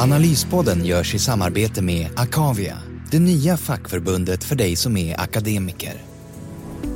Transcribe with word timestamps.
Analyspodden 0.00 0.84
görs 0.84 1.14
i 1.14 1.18
samarbete 1.18 1.82
med 1.82 2.08
Akavia, 2.16 2.78
det 3.10 3.18
nya 3.18 3.56
fackförbundet 3.56 4.44
för 4.44 4.56
dig 4.56 4.76
som 4.76 4.96
är 4.96 5.20
akademiker. 5.20 5.94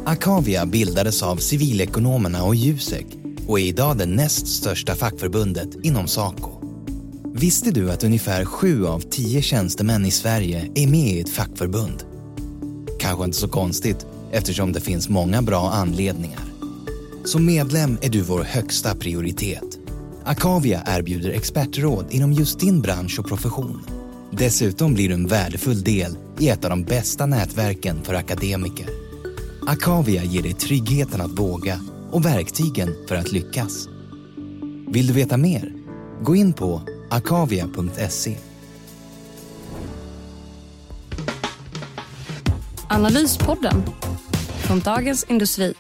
Akavia 0.04 0.66
bildades 0.66 1.22
av 1.22 1.36
civilekonomerna 1.36 2.45
och 2.45 2.54
Jusek 2.54 3.06
och 3.46 3.60
är 3.60 3.64
idag 3.64 3.98
det 3.98 4.06
näst 4.06 4.46
största 4.46 4.95
fackförbundet 4.95 5.68
inom 5.82 6.09
Saco. 6.09 6.50
Visste 7.34 7.70
du 7.70 7.90
att 7.90 8.04
ungefär 8.04 8.45
sju 8.45 8.86
av 8.86 9.00
tio 9.00 9.42
tjänstemän 9.42 10.06
i 10.06 10.10
Sverige 10.10 10.70
är 10.74 10.86
med 10.86 11.16
i 11.16 11.20
ett 11.20 11.30
fackförbund? 11.34 12.04
Kanske 13.00 13.24
inte 13.24 13.36
så 13.36 13.48
konstigt 13.48 14.06
eftersom 14.32 14.73
det 14.73 14.80
finns 14.80 15.09
många 15.09 15.42
bra 15.42 15.70
anledningar. 15.70 16.45
Som 17.24 17.46
medlem 17.46 17.98
är 18.02 18.09
du 18.09 18.20
vår 18.20 18.42
högsta 18.42 18.95
prioritet. 18.95 19.84
Akavia 20.27 20.83
erbjuder 20.87 21.30
expertråd 21.30 22.06
inom 22.10 22.32
just 22.32 22.59
din 22.59 22.80
bransch 22.80 23.19
och 23.19 23.28
profession. 23.28 23.82
Dessutom 24.30 24.95
blir 24.95 25.09
du 25.09 25.15
en 25.15 25.26
värdefull 25.26 25.82
del 25.82 26.18
i 26.38 26.48
ett 26.48 26.65
av 26.65 26.71
de 26.71 26.82
bästa 26.82 27.26
nätverken 27.26 28.02
för 28.02 28.15
akademiker. 28.15 28.87
Akavia 29.66 30.24
ger 30.24 30.43
dig 30.43 30.54
tryggheten 30.54 31.21
att 31.21 31.38
våga 31.38 31.80
och 32.10 32.24
verktygen 32.24 32.95
för 33.09 33.16
att 33.16 33.32
lyckas. 33.32 33.88
Vill 34.88 35.07
du 35.07 35.13
veta 35.13 35.37
mer? 35.37 35.73
Gå 36.23 36.37
in 36.37 36.52
på 36.52 36.82
akavia.se. 37.10 38.37
Analyspodden 42.88 43.82
från 44.66 44.80
Dagens 44.80 45.24
Industri. 45.29 45.74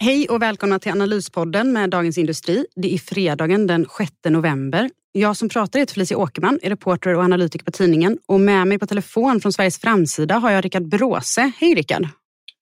Hej 0.00 0.28
och 0.28 0.42
välkomna 0.42 0.78
till 0.78 0.92
Analyspodden 0.92 1.72
med 1.72 1.90
Dagens 1.90 2.18
Industri. 2.18 2.66
Det 2.76 2.94
är 2.94 2.98
fredagen 2.98 3.66
den 3.66 3.86
6 3.98 4.12
november. 4.28 4.90
Jag 5.12 5.36
som 5.36 5.48
pratar 5.48 5.78
heter 5.78 5.94
Felicia 5.94 6.18
Åkerman, 6.18 6.58
är 6.62 6.70
reporter 6.70 7.14
och 7.14 7.22
analytiker 7.22 7.64
på 7.64 7.70
tidningen. 7.70 8.18
Och 8.26 8.40
med 8.40 8.66
mig 8.66 8.78
på 8.78 8.86
telefon 8.86 9.40
från 9.40 9.52
Sveriges 9.52 9.80
framsida 9.80 10.34
har 10.34 10.50
jag 10.50 10.64
Rickard 10.64 10.88
Bråse. 10.88 11.52
Hej 11.60 11.74
Rickard! 11.74 12.08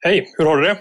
Hej, 0.05 0.27
hur 0.39 0.45
har 0.45 0.57
du 0.57 0.63
det? 0.63 0.79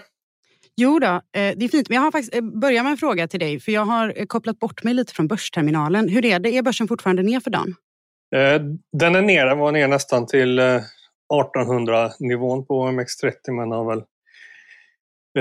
Jo 0.76 0.98
då, 0.98 1.06
eh, 1.06 1.20
det 1.32 1.64
är 1.64 1.68
fint. 1.68 1.88
Men 1.88 1.96
jag 1.96 2.02
har 2.02 2.12
faktiskt 2.12 2.34
eh, 2.34 2.42
börjat 2.42 2.84
med 2.84 2.90
en 2.90 2.96
fråga 2.96 3.28
till 3.28 3.40
dig. 3.40 3.60
För 3.60 3.72
jag 3.72 3.84
har 3.84 4.12
eh, 4.16 4.26
kopplat 4.26 4.58
bort 4.58 4.84
mig 4.84 4.94
lite 4.94 5.12
från 5.12 5.28
börsterminalen. 5.28 6.08
Hur 6.08 6.24
är 6.24 6.38
det? 6.38 6.56
Är 6.56 6.62
börsen 6.62 6.88
fortfarande 6.88 7.22
ner 7.22 7.40
för 7.40 7.50
dagen? 7.50 7.74
Den 8.92 9.14
är 9.14 9.22
ner, 9.22 9.46
den 9.46 9.58
var 9.58 9.72
ner 9.72 9.88
nästan 9.88 10.26
till 10.26 10.60
1800-nivån 10.60 12.66
på 12.66 12.86
OMX30 12.86 13.50
men 13.50 13.70
har 13.70 13.94
väl 13.94 14.02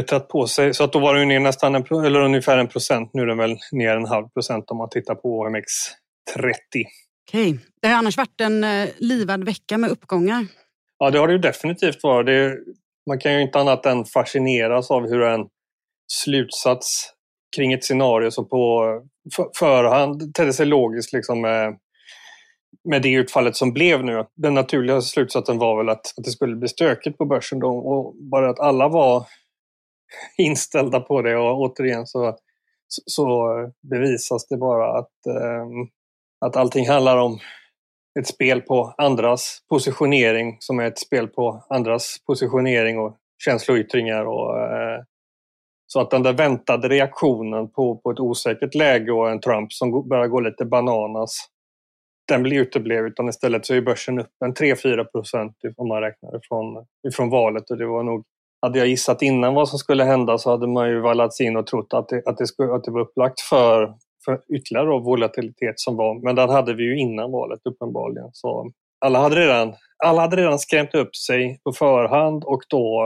tagit 0.02 0.28
på 0.28 0.48
sig. 0.48 0.74
Så 0.74 0.84
att 0.84 0.94
då 0.94 1.00
var 1.00 1.16
den 1.16 1.28
ner 1.28 1.40
nästan 1.40 1.76
en, 1.76 2.06
eller 2.06 2.22
ungefär 2.22 2.58
en 2.58 2.68
procent. 2.68 3.10
Nu 3.14 3.22
är 3.22 3.26
den 3.26 3.38
väl 3.38 3.58
ner 3.72 3.96
en 3.96 4.06
halv 4.06 4.28
procent 4.28 4.72
om 4.72 4.78
man 4.78 4.90
tittar 4.90 5.16
på 5.16 5.46
OMX30. 5.46 6.86
Okej. 7.30 7.60
Det 7.82 7.88
har 7.88 7.96
annars 7.96 8.18
varit 8.18 8.42
en 8.42 8.66
livad 8.98 9.44
vecka 9.44 9.78
med 9.78 9.90
uppgångar. 9.90 10.48
Ja, 11.00 11.12
det 11.12 11.20
har 11.20 11.28
det 11.28 11.34
ju 11.34 11.40
definitivt 11.40 12.04
varit. 12.04 12.26
Det, 12.26 12.58
man 13.08 13.20
kan 13.20 13.34
ju 13.34 13.42
inte 13.42 13.60
annat 13.60 13.86
än 13.86 14.06
fascineras 14.06 14.92
av 14.92 15.10
hur 15.10 15.22
en 15.22 15.48
slutsats 16.08 17.12
kring 17.56 17.74
ett 17.74 17.84
scenario 17.84 18.32
som 18.32 18.50
på 18.50 19.02
förhand 19.60 20.34
tedde 20.34 20.54
sig 20.54 20.66
logiskt 20.66 21.14
liksom 21.14 21.42
med, 21.42 21.78
med 22.90 23.02
det 23.02 23.12
utfallet 23.12 23.56
som 23.56 23.74
blev 23.74 24.04
nu. 24.04 24.26
Den 24.36 24.54
naturliga 24.54 25.02
slutsatsen 25.02 25.58
var 25.58 25.78
väl 25.78 25.90
att, 25.90 26.14
att 26.18 26.24
det 26.24 26.32
skulle 26.32 26.56
bli 26.56 26.68
stökigt 26.68 27.18
på 27.18 27.26
börsen 27.26 27.60
då 27.60 27.78
och 27.78 28.16
bara 28.16 28.50
att 28.50 28.60
alla 28.60 28.88
var 28.88 29.26
inställda 30.38 31.00
på 31.00 31.22
det 31.22 31.38
och 31.38 31.60
återigen 31.60 32.08
så, 32.08 32.38
så 32.88 33.52
bevisas 33.92 34.48
det 34.48 34.58
bara 34.58 35.00
att, 35.00 35.26
ehm, 35.26 35.88
att 36.46 36.56
allting 36.56 36.88
handlar 36.88 37.18
om 37.18 37.40
ett 38.20 38.28
spel 38.28 38.62
på 38.62 38.94
andras 38.98 39.60
positionering 39.70 40.58
som 40.60 40.80
är 40.80 40.86
ett 40.86 41.00
spel 41.00 41.28
på 41.28 41.66
andras 41.70 42.18
positionering 42.28 43.00
och 43.00 43.18
känsloyttringar. 43.44 44.26
Och, 44.26 44.60
eh, 44.60 45.02
så 45.88 46.02
att 46.02 46.12
den 46.12 46.24
där 46.24 46.34
väntade 46.34 46.90
reaktionen 46.90 47.72
på, 47.72 47.98
på 47.98 48.12
ett 48.12 48.20
osäkert 48.20 48.76
läge 48.76 49.12
och 49.12 49.32
en 49.32 49.42
Trump 49.42 49.74
som 49.74 50.08
börjar 50.10 50.28
gå 50.28 50.40
lite 50.40 50.66
bananas, 50.66 51.50
den 52.28 52.44
blir 52.44 52.62
uteblev 52.62 53.06
utan 53.06 53.30
istället 53.30 53.66
så 53.66 53.74
är 53.74 53.82
börsen 53.82 54.20
upp 54.20 54.32
en 54.46 54.54
3-4 54.54 55.04
procent 55.04 55.58
om 55.78 55.88
man 55.88 56.02
räknar 56.02 56.38
ifrån, 56.38 56.86
ifrån 57.08 57.30
valet 57.30 57.70
och 57.70 57.78
det 57.78 57.86
var 57.86 58.04
nog 58.04 58.26
hade 58.66 58.80
jag 58.80 58.88
gissat 58.88 59.22
innan 59.22 59.54
vad 59.54 59.70
som 59.70 59.80
skulle 59.80 60.04
hända 60.04 60.38
så 60.38 60.50
hade 60.50 60.68
man 60.68 60.90
ju 60.90 61.00
vallats 61.00 61.42
in 61.42 61.58
och 61.58 61.68
trott 61.68 61.94
att 61.94 62.10
det, 62.10 62.22
att 62.26 62.38
det, 62.38 62.48
skulle, 62.48 62.74
att 62.74 62.84
det 62.84 62.92
var 62.92 63.02
upplagt 63.02 63.42
för 63.42 63.94
för 64.26 64.42
ytterligare 64.56 64.88
volatilitet 64.88 65.80
som 65.80 65.96
var. 65.96 66.24
Men 66.24 66.36
den 66.36 66.50
hade 66.50 66.74
vi 66.74 66.84
ju 66.84 67.00
innan 67.00 67.32
valet 67.32 67.60
uppenbarligen. 67.70 68.30
Så 68.34 68.72
alla 69.06 69.20
hade 69.20 69.36
redan, 69.36 69.74
alla 70.04 70.22
hade 70.22 70.36
redan 70.36 70.60
skrämt 70.60 70.96
upp 70.96 71.16
sig 71.16 71.60
på 71.64 71.72
förhand 71.72 72.44
och 72.44 72.62
då 72.70 73.04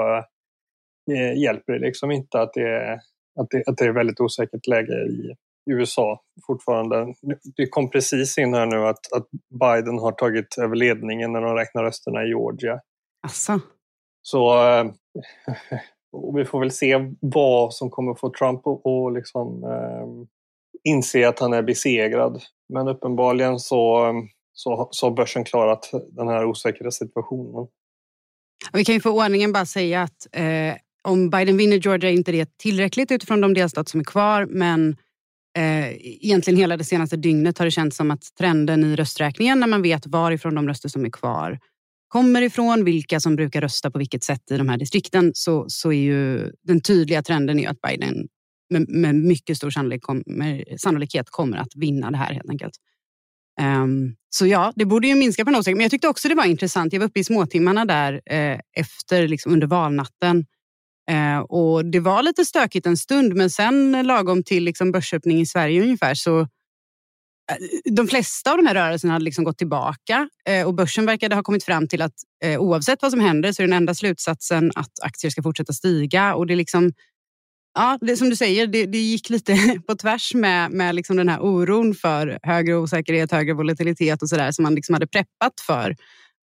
eh, 1.11 1.41
hjälper 1.41 1.73
det 1.73 1.79
liksom 1.79 2.11
inte 2.11 2.41
att 2.41 2.53
det, 2.53 2.93
att, 3.39 3.49
det, 3.49 3.63
att 3.67 3.77
det 3.77 3.85
är 3.85 3.91
väldigt 3.91 4.19
osäkert 4.19 4.67
läge 4.67 4.93
i 4.93 5.35
USA 5.71 6.21
fortfarande. 6.47 7.13
Det 7.55 7.67
kom 7.67 7.89
precis 7.89 8.37
in 8.37 8.53
här 8.53 8.65
nu 8.65 8.87
att, 8.87 9.13
att 9.15 9.27
Biden 9.59 9.99
har 9.99 10.11
tagit 10.11 10.57
över 10.57 10.75
ledningen 10.75 11.31
när 11.31 11.41
de 11.41 11.55
räknar 11.55 11.83
rösterna 11.83 12.23
i 12.23 12.27
Georgia. 12.27 12.79
Asså. 13.27 13.59
Så 14.21 14.53
och 16.11 16.37
vi 16.37 16.45
får 16.45 16.59
väl 16.59 16.71
se 16.71 17.13
vad 17.19 17.73
som 17.73 17.89
kommer 17.89 18.13
få 18.13 18.29
Trump 18.29 18.67
att 18.67 19.13
liksom, 19.13 19.63
eh, 19.63 20.27
inse 20.83 21.27
att 21.27 21.39
han 21.39 21.53
är 21.53 21.61
besegrad. 21.61 22.41
Men 22.73 22.87
uppenbarligen 22.87 23.59
så, 23.59 24.05
ehm, 24.05 24.27
så, 24.53 24.87
så 24.91 25.05
har 25.05 25.15
börsen 25.15 25.43
klarat 25.43 25.91
den 26.11 26.27
här 26.27 26.45
osäkra 26.45 26.91
situationen. 26.91 27.67
Vi 28.73 28.85
kan 28.85 28.95
ju 28.95 29.01
för 29.01 29.09
ordningen 29.09 29.51
bara 29.51 29.65
säga 29.65 30.01
att 30.01 30.27
eh, 30.31 30.75
om 31.03 31.29
Biden 31.29 31.57
vinner 31.57 31.77
Georgia 31.77 32.09
är 32.09 32.13
inte 32.13 32.31
det 32.31 32.57
tillräckligt 32.57 33.11
utifrån 33.11 33.41
de 33.41 33.53
delstater 33.53 33.89
som 33.89 33.99
är 33.99 34.03
kvar. 34.03 34.45
Men 34.45 34.97
eh, 35.57 35.91
egentligen 36.25 36.59
hela 36.59 36.77
det 36.77 36.83
senaste 36.83 37.17
dygnet 37.17 37.57
har 37.57 37.65
det 37.65 37.71
känts 37.71 37.97
som 37.97 38.11
att 38.11 38.35
trenden 38.37 38.83
i 38.83 38.95
rösträkningen 38.95 39.59
när 39.59 39.67
man 39.67 39.81
vet 39.81 40.07
varifrån 40.07 40.55
de 40.55 40.67
röster 40.67 40.89
som 40.89 41.05
är 41.05 41.09
kvar 41.09 41.59
kommer 42.09 42.41
ifrån, 42.41 42.85
vilka 42.85 43.19
som 43.19 43.35
brukar 43.35 43.61
rösta 43.61 43.91
på 43.91 43.99
vilket 43.99 44.23
sätt 44.23 44.51
i 44.51 44.57
de 44.57 44.69
här 44.69 44.77
distrikten, 44.77 45.31
så, 45.33 45.65
så 45.67 45.91
är 45.91 46.01
ju 46.01 46.51
den 46.63 46.81
tydliga 46.81 47.23
trenden 47.23 47.59
är 47.59 47.69
att 47.69 47.81
Biden 47.81 48.27
med, 48.69 48.89
med 48.89 49.15
mycket 49.15 49.57
stor 49.57 49.69
sannolik 49.69 50.01
kommer, 50.01 50.77
sannolikhet 50.77 51.29
kommer 51.29 51.57
att 51.57 51.75
vinna 51.75 52.11
det 52.11 52.17
här 52.17 52.33
helt 52.33 52.49
enkelt. 52.49 52.73
Um, 53.61 54.15
så 54.29 54.47
ja, 54.47 54.73
det 54.75 54.85
borde 54.85 55.07
ju 55.07 55.15
minska 55.15 55.45
på 55.45 55.51
något 55.51 55.65
sätt. 55.65 55.73
Men 55.73 55.81
jag 55.81 55.91
tyckte 55.91 56.07
också 56.07 56.27
det 56.27 56.35
var 56.35 56.45
intressant. 56.45 56.93
Jag 56.93 56.99
var 56.99 57.07
uppe 57.07 57.19
i 57.19 57.23
småtimmarna 57.23 57.85
där 57.85 58.21
eh, 58.25 58.59
efter, 58.73 59.27
liksom 59.27 59.51
under 59.51 59.67
valnatten. 59.67 60.45
Eh, 61.11 61.39
och 61.39 61.85
det 61.85 61.99
var 61.99 62.23
lite 62.23 62.45
stökigt 62.45 62.85
en 62.85 62.97
stund, 62.97 63.35
men 63.35 63.49
sen 63.49 64.07
lagom 64.07 64.43
till 64.43 64.63
liksom 64.63 64.91
börsöppning 64.91 65.41
i 65.41 65.45
Sverige 65.45 65.81
ungefär 65.81 66.15
så 66.15 66.47
Eh, 67.49 67.91
de 67.91 68.07
flesta 68.07 68.51
av 68.51 68.57
de 68.57 68.65
här 68.65 68.75
rörelserna 68.75 69.13
hade 69.13 69.25
liksom 69.25 69.43
gått 69.43 69.57
tillbaka 69.57 70.29
eh, 70.47 70.67
och 70.67 70.73
börsen 70.73 71.05
verkade 71.05 71.35
ha 71.35 71.43
kommit 71.43 71.63
fram 71.63 71.87
till 71.87 72.01
att 72.01 72.13
eh, 72.43 72.59
oavsett 72.59 73.01
vad 73.01 73.11
som 73.11 73.19
händer 73.19 73.51
så 73.51 73.61
är 73.63 73.67
den 73.67 73.77
enda 73.77 73.95
slutsatsen 73.95 74.71
att 74.75 74.91
aktier 75.01 75.31
ska 75.31 75.43
fortsätta 75.43 75.73
stiga. 75.73 76.35
Och 76.35 76.47
det 76.47 76.55
liksom, 76.55 76.91
Ja, 77.73 77.97
det, 78.01 78.17
som 78.17 78.29
du 78.29 78.35
säger, 78.35 78.67
det, 78.67 78.85
det 78.85 78.97
gick 78.97 79.29
lite 79.29 79.57
på 79.87 79.95
tvärs 79.95 80.33
med, 80.33 80.71
med 80.71 80.95
liksom 80.95 81.17
den 81.17 81.29
här 81.29 81.39
oron 81.41 81.93
för 81.93 82.39
högre 82.43 82.75
osäkerhet, 82.75 83.31
högre 83.31 83.53
volatilitet 83.53 84.21
och 84.21 84.29
sådär 84.29 84.51
som 84.51 84.63
man 84.63 84.75
liksom 84.75 84.93
hade 84.93 85.07
preppat 85.07 85.53
för 85.67 85.95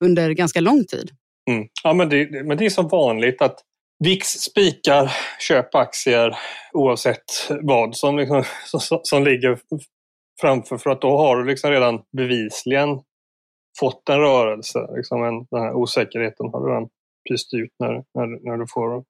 under 0.05 0.31
ganska 0.31 0.61
lång 0.61 0.85
tid. 0.85 1.11
Mm. 1.51 1.69
Ja, 1.83 1.93
men 1.93 2.09
det, 2.09 2.45
men 2.45 2.57
det 2.57 2.67
är 2.67 2.71
som 2.71 2.89
vanligt 2.89 3.43
att 3.43 3.59
VIX 4.05 4.29
spikar 4.29 5.13
köp 5.39 5.75
aktier 5.75 6.37
oavsett 6.73 7.25
vad 7.63 7.97
som, 7.97 8.19
liksom, 8.19 8.45
som, 8.81 9.01
som 9.03 9.25
ligger 9.25 9.59
framför 10.41 10.79
för 10.79 10.91
att 10.91 11.01
då 11.01 11.19
har 11.19 11.37
du 11.37 11.45
liksom 11.45 11.71
redan 11.71 12.03
bevisligen 12.17 13.01
fått 13.81 14.09
en 14.09 14.21
rörelse. 14.21 14.89
Liksom 14.97 15.25
en, 15.25 15.47
den 15.51 15.61
här 15.63 15.75
osäkerheten 15.75 16.49
har 16.53 16.61
du 16.61 16.69
redan 16.71 16.89
pyst 17.29 17.55
ut 17.55 17.71
när, 17.79 17.93
när, 17.93 18.51
när 18.51 18.57
du 18.57 18.67
får 18.69 19.05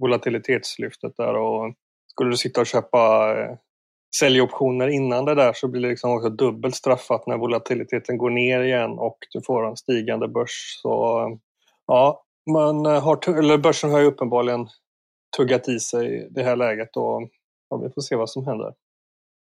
volatilitetslyftet 0.00 1.12
där 1.16 1.34
och 1.34 1.74
skulle 2.10 2.30
du 2.30 2.36
sitta 2.36 2.60
och 2.60 2.66
köpa 2.66 3.34
eh, 3.38 3.56
säljoptioner 4.18 4.88
innan 4.88 5.24
det 5.24 5.34
där 5.34 5.52
så 5.52 5.68
blir 5.68 5.82
det 5.82 5.88
liksom 5.88 6.10
också 6.10 6.30
dubbelt 6.30 6.74
straffat 6.74 7.26
när 7.26 7.36
volatiliteten 7.36 8.18
går 8.18 8.30
ner 8.30 8.60
igen 8.60 8.90
och 8.90 9.18
du 9.32 9.42
får 9.42 9.66
en 9.66 9.76
stigande 9.76 10.28
börs. 10.28 10.78
Så 10.82 11.20
eh, 11.20 11.36
ja, 11.86 12.24
man 12.50 12.86
har, 12.86 13.38
eller 13.38 13.58
börsen 13.58 13.90
har 13.90 14.00
ju 14.00 14.06
uppenbarligen 14.06 14.68
tuggat 15.36 15.68
i 15.68 15.80
sig 15.80 16.28
det 16.30 16.42
här 16.42 16.56
läget 16.56 16.96
och 16.96 17.28
ja, 17.70 17.76
vi 17.76 17.90
får 17.90 18.02
se 18.02 18.16
vad 18.16 18.30
som 18.30 18.46
händer. 18.46 18.72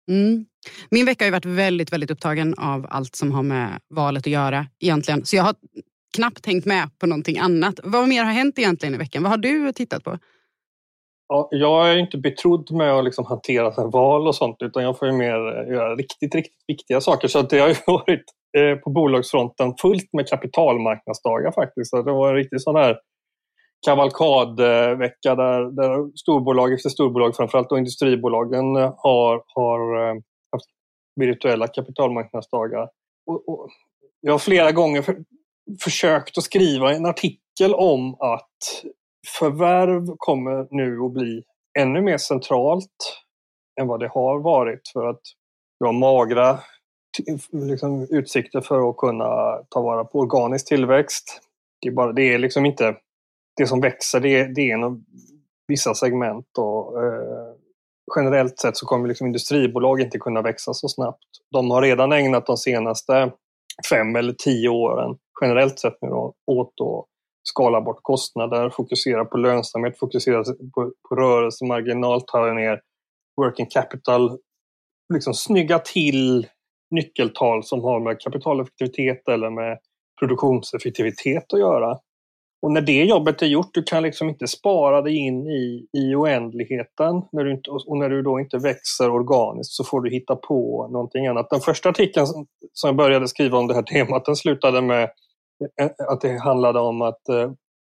Mm. 0.09 0.45
Min 0.89 1.05
vecka 1.05 1.25
har 1.25 1.31
varit 1.31 1.45
väldigt, 1.45 1.93
väldigt 1.93 2.11
upptagen 2.11 2.53
av 2.57 2.87
allt 2.89 3.15
som 3.15 3.31
har 3.31 3.43
med 3.43 3.79
valet 3.89 4.21
att 4.27 4.31
göra 4.31 4.67
egentligen. 4.79 5.25
Så 5.25 5.35
jag 5.35 5.43
har 5.43 5.55
knappt 6.15 6.45
hängt 6.45 6.65
med 6.65 6.89
på 6.99 7.07
någonting 7.07 7.37
annat. 7.37 7.79
Vad 7.83 8.07
mer 8.07 8.23
har 8.23 8.31
hänt 8.31 8.59
egentligen 8.59 8.95
i 8.95 8.97
veckan? 8.97 9.23
Vad 9.23 9.31
har 9.31 9.37
du 9.37 9.71
tittat 9.71 10.03
på? 10.03 10.17
Ja, 11.29 11.47
jag 11.51 11.91
är 11.91 11.97
inte 11.97 12.17
betrodd 12.17 12.71
med 12.71 12.93
att 12.93 13.05
liksom 13.05 13.25
hantera 13.25 13.87
val 13.87 14.27
och 14.27 14.35
sånt 14.35 14.57
utan 14.59 14.83
jag 14.83 14.99
får 14.99 15.07
ju 15.07 15.13
mer 15.13 15.35
eh, 15.35 15.73
göra 15.73 15.95
riktigt, 15.95 16.35
riktigt 16.35 16.63
viktiga 16.67 17.01
saker. 17.01 17.27
Så 17.27 17.41
det 17.41 17.59
har 17.59 17.67
ju 17.67 17.75
varit 17.87 18.23
eh, 18.57 18.75
på 18.75 18.89
bolagsfronten 18.89 19.73
fullt 19.81 20.13
med 20.13 20.27
kapitalmarknadsdagar 20.27 21.51
faktiskt. 21.51 21.89
Så 21.89 22.01
det 22.01 22.11
var 22.11 22.29
en 22.29 22.35
riktig 22.35 22.61
sån 22.61 22.75
här 22.75 22.97
kavalkadvecka 23.87 25.35
där, 25.35 25.71
där 25.71 26.17
storbolag 26.17 26.73
efter 26.73 26.89
storbolag, 26.89 27.35
framförallt 27.35 27.69
då 27.69 27.77
industribolagen, 27.77 28.75
eh, 28.75 28.93
har, 28.97 29.43
har 29.47 30.09
eh, 30.09 30.15
haft 30.51 30.65
virtuella 31.15 31.67
kapitalmarknadsdagar. 31.67 32.89
Och, 33.25 33.49
och 33.49 33.69
jag 34.21 34.33
har 34.33 34.39
flera 34.39 34.71
gånger 34.71 35.01
för, 35.01 35.17
försökt 35.81 36.37
att 36.37 36.43
skriva 36.43 36.93
en 36.93 37.05
artikel 37.05 37.73
om 37.75 38.15
att 38.19 38.83
förvärv 39.39 40.15
kommer 40.17 40.67
nu 40.71 40.99
att 41.01 41.11
bli 41.11 41.43
ännu 41.79 42.01
mer 42.01 42.17
centralt 42.17 43.21
än 43.81 43.87
vad 43.87 43.99
det 43.99 44.07
har 44.07 44.39
varit 44.39 44.81
för 44.93 45.09
att 45.09 45.21
du 45.79 45.85
har 45.85 45.93
magra 45.93 46.59
liksom, 47.51 48.07
utsikter 48.09 48.61
för 48.61 48.89
att 48.89 48.97
kunna 48.97 49.57
ta 49.69 49.81
vara 49.81 50.03
på 50.05 50.19
organisk 50.19 50.67
tillväxt. 50.67 51.41
Det 51.81 51.87
är, 51.87 51.93
bara, 51.93 52.13
det 52.13 52.33
är 52.33 52.37
liksom 52.37 52.65
inte 52.65 52.95
det 53.57 53.67
som 53.67 53.81
växer, 53.81 54.19
det 54.19 54.39
är, 54.39 54.47
det 54.47 54.71
är 54.71 54.73
en, 54.73 55.05
vissa 55.67 55.93
segment 55.93 56.57
och 56.57 57.03
eh, 57.03 57.53
generellt 58.15 58.59
sett 58.59 58.77
så 58.77 58.85
kommer 58.85 59.07
liksom 59.07 59.27
industribolag 59.27 60.01
inte 60.01 60.19
kunna 60.19 60.41
växa 60.41 60.73
så 60.73 60.87
snabbt. 60.87 61.23
De 61.51 61.71
har 61.71 61.81
redan 61.81 62.11
ägnat 62.11 62.45
de 62.45 62.57
senaste 62.57 63.31
fem 63.89 64.15
eller 64.15 64.33
tio 64.33 64.69
åren 64.69 65.17
generellt 65.41 65.79
sett 65.79 65.97
nu 66.01 66.09
då, 66.09 66.33
åt 66.47 66.73
att 66.81 67.05
skala 67.43 67.81
bort 67.81 67.99
kostnader, 68.01 68.69
fokusera 68.69 69.25
på 69.25 69.37
lönsamhet, 69.37 69.99
fokusera 69.99 70.43
på, 70.43 70.91
på 71.09 71.15
rörelsemarginal, 71.15 72.21
ta 72.21 72.53
ner 72.53 72.81
working 73.41 73.65
capital, 73.65 74.37
liksom 75.13 75.33
snygga 75.33 75.79
till 75.79 76.47
nyckeltal 76.91 77.63
som 77.63 77.83
har 77.83 77.99
med 77.99 78.21
kapitaleffektivitet 78.21 79.27
eller 79.27 79.49
med 79.49 79.79
produktionseffektivitet 80.19 81.53
att 81.53 81.59
göra. 81.59 81.99
Och 82.61 82.71
när 82.71 82.81
det 82.81 83.03
jobbet 83.03 83.41
är 83.41 83.45
gjort, 83.45 83.73
du 83.73 83.83
kan 83.83 84.03
liksom 84.03 84.29
inte 84.29 84.47
spara 84.47 85.01
dig 85.01 85.17
in 85.17 85.47
i, 85.47 85.87
i 85.97 86.15
oändligheten. 86.15 87.21
När 87.31 87.43
du 87.43 87.51
inte, 87.51 87.69
och 87.69 87.97
när 87.97 88.09
du 88.09 88.21
då 88.21 88.39
inte 88.39 88.57
växer 88.57 89.09
organiskt 89.09 89.73
så 89.73 89.83
får 89.83 90.01
du 90.01 90.11
hitta 90.11 90.35
på 90.35 90.87
någonting 90.91 91.27
annat. 91.27 91.49
Den 91.49 91.59
första 91.59 91.89
artikeln 91.89 92.25
som 92.73 92.87
jag 92.87 92.95
började 92.95 93.27
skriva 93.27 93.57
om 93.57 93.67
det 93.67 93.73
här 93.73 93.83
temat, 93.83 94.25
den 94.25 94.35
slutade 94.35 94.81
med 94.81 95.03
eh, 95.81 95.89
att 96.11 96.21
det 96.21 96.37
handlade 96.37 96.79
om 96.79 97.01
att 97.01 97.29
eh, 97.29 97.51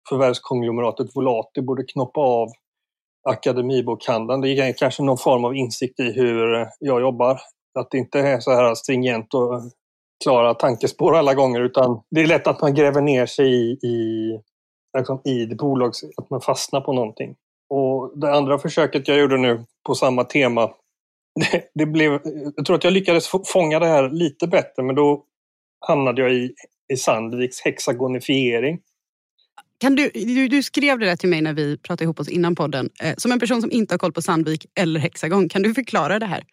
förvärvskonglomeratet 0.09 1.17
Volati 1.17 1.63
borde 1.63 1.83
knoppa 1.83 2.21
av 2.21 2.49
akademibokhandeln. 3.29 4.41
Det 4.41 4.49
ger 4.49 4.73
kanske 4.73 5.03
någon 5.03 5.19
form 5.19 5.45
av 5.45 5.57
insikt 5.57 6.01
i 6.01 6.13
hur 6.13 6.67
jag 6.79 7.01
jobbar. 7.01 7.41
Att 7.79 7.91
det 7.91 7.99
inte 7.99 8.21
är 8.21 8.41
så 8.41 8.51
här 8.51 8.75
stringent 8.75 9.35
och 9.35 9.63
klara 10.25 10.55
tankespår 10.55 11.17
alla 11.17 11.35
gånger 11.35 11.61
utan 11.61 12.03
det 12.11 12.21
är 12.21 12.27
lätt 12.27 12.47
att 12.47 12.61
man 12.61 12.75
gräver 12.75 13.01
ner 13.01 13.27
sig 13.27 13.47
i, 13.47 13.87
i 13.87 14.39
liksom 14.99 15.21
i 15.25 15.47
det 15.47 15.55
bolags... 15.55 16.05
att 16.17 16.31
man 16.31 16.41
fastnar 16.41 16.81
på 16.81 16.93
någonting. 16.93 17.37
Och 17.69 18.19
det 18.19 18.33
andra 18.33 18.59
försöket 18.59 19.09
jag 19.09 19.19
gjorde 19.19 19.37
nu 19.37 19.65
på 19.87 19.95
samma 19.95 20.25
tema, 20.25 20.71
det, 21.53 21.71
det 21.75 21.87
blev... 21.87 22.21
Jag 22.57 22.67
tror 22.67 22.77
att 22.77 22.85
jag 22.85 22.93
lyckades 22.93 23.29
fånga 23.53 23.79
det 23.79 23.87
här 23.87 24.11
lite 24.11 24.47
bättre, 24.47 24.83
men 24.83 24.95
då 24.95 25.25
hamnade 25.87 26.23
jag 26.23 26.33
i, 26.33 26.55
i 26.93 26.97
Sandviks 26.97 27.61
hexagonifiering. 27.61 28.81
Kan 29.81 29.95
du, 29.95 30.11
du, 30.15 30.49
du, 30.49 30.63
skrev 30.63 30.99
det 30.99 31.07
där 31.07 31.17
till 31.17 31.29
mig 31.29 31.43
när 31.43 31.53
vi 31.53 31.79
pratade 31.79 32.05
ihop 32.05 32.21
oss 32.21 32.29
innan 32.29 32.55
podden. 32.55 32.91
Eh, 33.03 33.15
som 33.17 33.33
en 33.33 33.41
person 33.41 33.61
som 33.61 33.71
inte 33.71 33.95
har 33.95 33.99
koll 33.99 34.13
på 34.13 34.23
Sandvik 34.23 34.67
eller 34.75 35.01
Hexagon, 35.01 35.49
kan 35.49 35.63
du 35.63 35.75
förklara 35.75 36.19
det 36.19 36.27
här? 36.27 36.45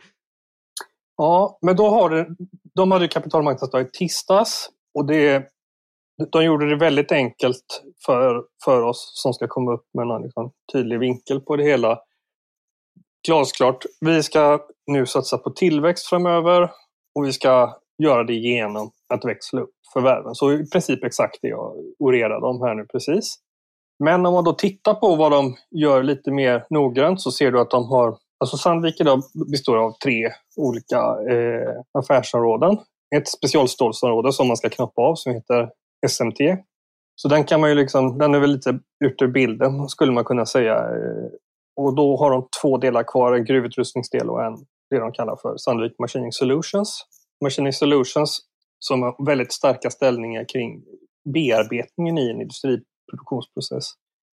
Ja, 1.17 1.59
men 1.61 1.75
då 1.75 1.89
har 1.89 2.09
det, 2.09 2.27
de 2.75 2.91
hade 2.91 3.07
kapitalmarknadsdag 3.07 3.81
i 3.81 3.85
tisdags 3.85 4.69
och 4.93 5.05
det 5.05 5.47
de 6.31 6.43
gjorde 6.43 6.69
det 6.69 6.75
väldigt 6.75 7.11
enkelt 7.11 7.83
för, 8.05 8.43
för 8.65 8.81
oss 8.81 9.11
som 9.13 9.33
ska 9.33 9.47
komma 9.47 9.73
upp 9.73 9.85
med 9.93 10.15
en 10.15 10.21
liksom, 10.21 10.51
tydlig 10.73 10.99
vinkel 10.99 11.41
på 11.41 11.55
det 11.55 11.63
hela. 11.63 11.99
Glasklart, 13.27 13.85
vi 13.99 14.23
ska 14.23 14.59
nu 14.91 15.05
satsa 15.05 15.37
på 15.37 15.49
tillväxt 15.49 16.07
framöver 16.07 16.71
och 17.15 17.25
vi 17.25 17.33
ska 17.33 17.77
göra 18.03 18.23
det 18.23 18.33
genom 18.33 18.91
att 19.13 19.25
växla 19.25 19.61
upp 19.61 19.73
förvärven. 19.93 20.35
Så 20.35 20.53
i 20.53 20.69
princip 20.69 21.03
exakt 21.03 21.37
det 21.41 21.47
jag 21.47 21.73
orerade 21.99 22.47
om 22.47 22.61
här 22.61 22.75
nu 22.75 22.85
precis. 22.85 23.35
Men 24.03 24.25
om 24.25 24.33
man 24.33 24.43
då 24.43 24.53
tittar 24.53 24.93
på 24.93 25.15
vad 25.15 25.31
de 25.31 25.55
gör 25.71 26.03
lite 26.03 26.31
mer 26.31 26.65
noggrant 26.69 27.21
så 27.21 27.31
ser 27.31 27.51
du 27.51 27.59
att 27.59 27.69
de 27.69 27.85
har 27.85 28.17
Alltså 28.39 28.57
Sandvik 28.57 29.01
idag 29.01 29.21
består 29.51 29.77
av 29.77 29.91
tre 30.03 30.31
olika 30.55 30.97
eh, 31.31 31.99
affärsområden. 31.99 32.77
Ett 33.15 33.27
specialstålsområde 33.27 34.33
som 34.33 34.47
man 34.47 34.57
ska 34.57 34.69
knoppa 34.69 35.01
av 35.01 35.15
som 35.15 35.33
heter 35.33 35.69
SMT. 36.07 36.37
Så 37.15 37.27
den 37.27 37.43
kan 37.43 37.61
man 37.61 37.69
ju 37.69 37.75
liksom, 37.75 38.17
den 38.17 38.35
är 38.35 38.39
väl 38.39 38.51
lite 38.51 38.79
ut 39.05 39.21
ur 39.21 39.27
bilden 39.27 39.89
skulle 39.89 40.11
man 40.11 40.23
kunna 40.23 40.45
säga. 40.45 40.75
Eh, 40.75 41.29
och 41.75 41.95
då 41.95 42.17
har 42.17 42.31
de 42.31 42.47
två 42.61 42.77
delar 42.77 43.03
kvar, 43.03 43.33
en 43.33 43.45
gruvutrustningsdel 43.45 44.29
och 44.29 44.43
en 44.43 44.57
det 44.89 44.99
de 44.99 45.11
kallar 45.11 45.35
för 45.35 45.57
Sandvik 45.57 45.99
Machining 45.99 46.31
Solutions. 46.31 47.05
Machining 47.43 47.73
Solutions 47.73 48.39
som 48.79 49.01
har 49.01 49.25
väldigt 49.25 49.53
starka 49.53 49.89
ställningar 49.89 50.45
kring 50.49 50.83
bearbetningen 51.33 52.17
i 52.17 52.29
en 52.29 52.41
industriproduktionsprocess. 52.41 53.93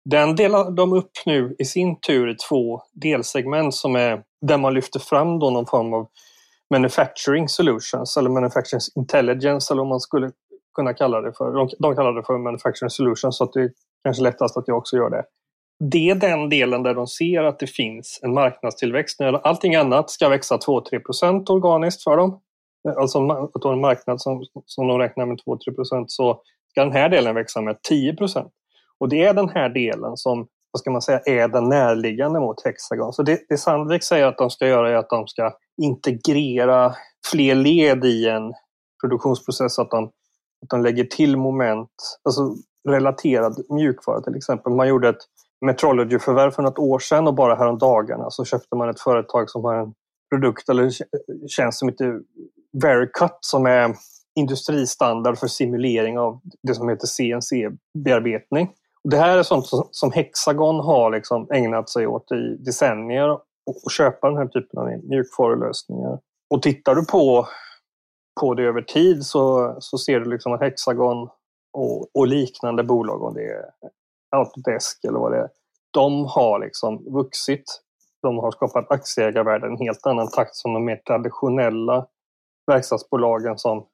Den 0.10 0.36
delar 0.36 0.72
de 0.72 0.94
upp 0.94 1.12
nu 1.26 1.56
i 1.60 1.66
sin 1.66 2.00
tur 2.00 2.30
i 2.30 2.36
två 2.36 2.82
delsegment 2.94 3.76
som 3.76 3.96
är 3.96 4.24
där 4.46 4.58
man 4.58 4.74
lyfter 4.74 5.00
fram 5.00 5.40
då 5.40 5.50
någon 5.50 5.66
form 5.66 5.94
av 5.94 6.08
manufacturing 6.70 7.50
solutions 7.50 8.18
eller 8.18 8.30
manufacturing 8.30 8.82
intelligence 8.96 9.74
eller 9.74 9.82
om 9.82 9.88
man 9.88 10.00
skulle 10.00 10.32
kunna 10.80 10.94
kalla 10.94 11.22
det 11.22 11.34
för. 11.38 11.54
De, 11.54 11.70
de 11.80 11.96
kallar 11.96 12.14
det 12.14 12.24
för 12.24 12.38
manufacturing 12.38 12.90
solutions 12.90 13.38
så 13.38 13.44
att 13.44 13.54
det 13.54 13.62
är 13.62 13.72
kanske 14.04 14.24
lättast 14.24 14.58
att 14.58 14.68
jag 14.68 14.78
också 14.78 14.98
gör 14.98 15.10
det. 15.10 15.24
Det 15.92 16.10
är 16.10 16.16
den 16.16 16.50
delen 16.50 16.84
där 16.84 16.94
de 16.94 17.08
ser 17.08 17.44
att 17.44 17.60
det 17.60 17.68
finns 17.68 18.20
en 18.24 18.34
marknadstillväxt. 18.34 19.20
När 19.20 19.34
allting 19.34 19.76
annat 19.76 20.10
ska 20.10 20.30
växa 20.30 20.58
2-3% 20.58 21.50
organiskt 21.50 22.04
för 22.04 22.18
dem. 22.18 22.40
Alltså 22.98 23.32
att 23.32 23.66
en 23.66 23.82
marknad 23.82 24.22
som, 24.22 24.44
som 24.66 24.88
de 24.88 24.98
räknar 24.98 25.26
med 25.26 25.40
2-3% 25.46 26.06
så 26.08 26.42
ska 26.70 26.84
den 26.84 26.94
här 26.94 27.10
delen 27.10 27.36
växa 27.36 27.62
med 27.62 27.76
10% 27.92 28.50
Och 29.00 29.10
det 29.10 29.24
är 29.24 29.34
den 29.34 29.50
här 29.50 29.70
delen 29.70 30.18
som 30.18 30.48
vad 30.72 30.80
ska 30.80 30.92
man 30.92 31.02
säga, 31.02 31.20
är 31.26 31.48
den 31.48 31.70
närliggande 31.70 32.40
mot 32.40 32.66
Hexagon. 32.66 33.14
Så 33.14 33.24
det, 33.24 33.40
det 33.50 33.58
Sandvik 33.58 34.04
säger 34.04 34.26
att 34.26 34.38
de 34.38 34.50
ska 34.50 34.68
göra 34.68 34.90
är 34.90 34.96
att 34.96 35.10
de 35.10 35.28
ska 35.28 35.54
integrera 35.82 36.94
fler 37.32 37.56
led 37.56 38.06
i 38.06 38.30
en 38.30 38.54
produktionsprocess. 39.02 39.76
Så 39.76 39.82
att 39.82 39.92
de 39.92 40.12
att 40.62 40.70
de 40.70 40.84
lägger 40.84 41.04
till 41.04 41.38
moment, 41.38 42.20
alltså 42.24 42.56
relaterad 42.90 43.64
mjukvara 43.70 44.22
till 44.22 44.36
exempel. 44.36 44.74
Man 44.74 44.88
gjorde 44.88 45.10
ett 45.10 45.26
Metrology-förvärv 45.66 46.52
för 46.52 46.64
något 46.64 46.80
år 46.80 47.00
sedan 47.00 47.28
och 47.28 47.34
bara 47.34 47.56
häromdagarna 47.56 48.30
så 48.30 48.46
köpte 48.46 48.76
man 48.76 48.90
ett 48.90 49.00
företag 49.00 49.50
som 49.50 49.64
har 49.64 49.76
en 49.76 49.94
produkt 50.30 50.70
eller 50.70 50.92
tjänst 51.48 51.80
som 51.80 51.90
heter 51.90 52.20
Vericut 52.82 53.38
som 53.42 53.66
är 53.66 53.96
industristandard 54.36 55.38
för 55.38 55.48
simulering 55.48 56.20
av 56.20 56.40
det 56.64 56.76
som 56.76 56.90
heter 56.90 57.08
CNC-bearbetning. 57.08 58.70
Det 59.04 59.18
här 59.18 59.38
är 59.38 59.44
sånt 59.44 59.66
som 59.92 60.12
Hexagon 60.12 60.80
har 60.80 61.12
liksom 61.12 61.48
ägnat 61.52 61.90
sig 61.90 62.08
åt 62.08 62.32
i 62.32 62.64
decennier 62.64 63.30
och 63.66 63.92
köpa 63.92 64.30
den 64.30 64.38
här 64.38 64.48
typen 64.48 64.80
av 64.80 64.88
mjukvarulösningar. 64.88 66.20
Och 66.50 66.62
tittar 66.62 66.96
du 66.96 67.06
på 67.06 67.48
på 68.40 68.54
det 68.54 68.64
över 68.64 68.82
tid 68.82 69.26
så, 69.26 69.76
så 69.80 69.98
ser 69.98 70.20
du 70.20 70.30
liksom 70.30 70.54
att 70.54 70.62
Hexagon 70.62 71.30
och, 71.74 72.16
och 72.16 72.28
liknande 72.28 72.84
bolag, 72.84 73.24
om 73.24 73.34
det 73.34 73.46
är 73.46 73.66
Autodesk 74.36 75.04
eller 75.04 75.20
vad 75.20 75.32
det 75.32 75.38
är, 75.38 75.50
de 75.92 76.26
har 76.26 76.60
liksom 76.60 77.14
vuxit. 77.14 77.82
De 78.22 78.38
har 78.38 78.52
skapat 78.52 78.92
aktieägarvärden 78.92 79.70
i 79.70 79.74
en 79.74 79.78
helt 79.78 80.06
annan 80.06 80.32
takt 80.32 80.56
som 80.56 80.74
de 80.74 80.86
mer 80.86 81.02
traditionella 81.08 82.08
verkstadsbolagen 82.68 83.58
som, 83.58 83.86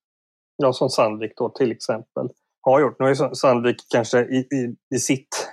ja, 0.58 0.74
som 0.74 0.90
Sandvik 0.90 1.38
då 1.38 1.50
till 1.50 1.72
exempel 1.72 2.30
har 2.62 2.80
gjort. 2.80 3.00
Nu 3.00 3.06
är 3.06 3.34
Sandvik 3.34 3.78
kanske 3.90 4.20
i, 4.20 4.38
i, 4.38 4.76
i 4.96 5.00
sitt 5.00 5.50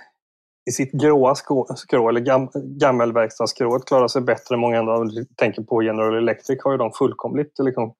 i 0.69 0.71
sitt 0.71 0.91
gråa 0.91 1.35
skrå, 1.35 1.65
skrå 1.75 2.09
eller 2.09 2.21
gam, 2.21 2.49
gammelverkstadsskrået 2.53 3.85
klarar 3.85 4.07
sig 4.07 4.21
bättre 4.21 4.55
än 4.55 4.59
många 4.59 4.79
andra. 4.79 4.97
Om 4.97 5.07
du 5.07 5.25
tänker 5.25 5.61
på 5.61 5.83
General 5.83 6.17
Electric 6.17 6.63
har 6.63 6.71
ju 6.71 6.77
de 6.77 6.91
fullkomligt 6.91 7.59
liksom, 7.59 7.93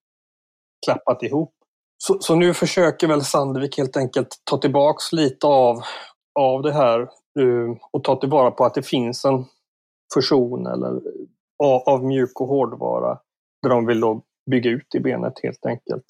klappat 0.85 1.23
ihop. 1.23 1.53
Så, 1.97 2.17
så, 2.19 2.35
nu 2.35 2.53
försöker 2.53 3.07
väl 3.07 3.21
Sandvik 3.21 3.77
helt 3.77 3.97
enkelt 3.97 4.27
ta 4.43 4.57
tillbaks 4.57 5.11
lite 5.11 5.47
av, 5.47 5.81
av 6.39 6.61
det 6.61 6.73
här 6.73 7.01
eh, 7.39 7.77
och 7.91 8.03
ta 8.03 8.15
tillvara 8.15 8.51
på 8.51 8.65
att 8.65 8.73
det 8.73 8.83
finns 8.83 9.25
en 9.25 9.45
fusion 10.13 10.67
eller 10.67 11.01
av, 11.63 11.81
av 11.85 12.03
mjuk 12.03 12.41
och 12.41 12.47
hårdvara 12.47 13.19
där 13.61 13.69
de 13.69 13.85
vill 13.85 13.99
då 13.99 14.21
bygga 14.51 14.71
ut 14.71 14.95
i 14.95 14.99
benet 14.99 15.33
helt 15.43 15.65
enkelt. 15.65 16.05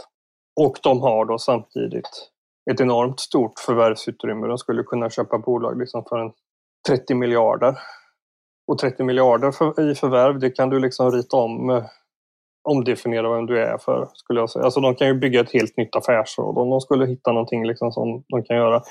Och 0.62 0.77
de 0.84 1.01
har 1.01 1.25
då 1.25 1.38
samtidigt 1.38 2.30
ett 2.72 2.82
enormt 2.82 3.20
stort 3.20 3.60
förvärvsutrymme. 3.60 4.48
De 4.48 4.58
skulle 4.58 4.84
kunna 4.84 5.10
köpa 5.10 5.38
bolag 5.38 5.80
liksom 5.80 6.06
för 6.10 6.20
en 6.20 6.32
30 6.88 7.15
miljarder. 7.15 7.80
Och 8.68 8.77
30 8.77 9.03
miljarder 9.03 9.51
för, 9.51 9.92
i 9.92 9.96
förvärv, 9.96 10.39
det 10.39 10.50
kan 10.50 10.70
du 10.70 10.80
liksom 10.80 11.12
rita 11.12 11.38
om, 11.38 11.70
eh, 11.70 11.84
omdefiniera 12.63 13.36
vem 13.36 13.46
du 13.46 13.60
är 13.60 13.77
för, 13.77 14.08
skulle 14.13 14.39
jag 14.39 14.50
säga. 14.50 14.65
Alltså 14.65 14.79
de 14.79 14.96
kan 14.96 15.08
ju 15.08 15.13
bygga 15.13 15.41
ett 15.41 15.53
helt 15.53 15.77
nytt 15.77 15.96
affärsråd 15.96 16.58
om 16.58 16.70
de 16.70 16.82
skulle 16.82 17.05
hitta 17.05 17.32
någonting 17.32 17.67
liksom 17.67 17.91
som 17.91 18.24
de 18.27 18.43
kan 18.43 18.58
göra. 18.58 18.82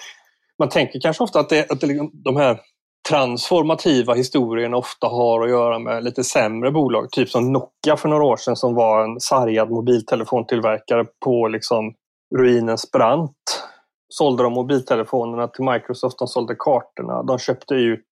Man 0.59 0.69
tänker 0.69 1.01
kanske 1.01 1.25
ofta 1.25 1.41
att, 1.41 1.49
det, 1.49 1.71
att 1.71 1.81
det, 1.81 1.87
liksom, 1.87 2.11
de 2.13 2.37
här 2.37 2.61
transformativa 3.09 4.15
historierna 4.15 4.77
ofta 4.77 5.07
har 5.07 5.45
att 5.45 5.51
göra 5.51 5.79
med 5.79 6.05
lite 6.05 6.25
sämre 6.25 6.71
bolag. 6.71 7.11
Typ 7.11 7.29
som 7.29 7.53
Nokia 7.53 7.97
för 7.97 8.09
några 8.09 8.25
år 8.25 8.37
sedan 8.37 8.57
som 8.57 8.75
var 8.75 9.05
en 9.05 9.21
sargad 9.21 9.71
mobiltelefontillverkare 9.71 11.07
på 11.25 11.49
liksom 11.49 11.95
ruinens 12.37 12.91
brant. 12.91 13.67
Sålde 14.09 14.43
de 14.43 14.53
mobiltelefonerna 14.53 15.49
till 15.49 15.65
Microsoft, 15.65 16.19
de 16.19 16.29
sålde 16.29 16.55
kartorna, 16.59 17.23
de 17.23 17.39
köpte 17.39 17.75
ut 17.75 18.07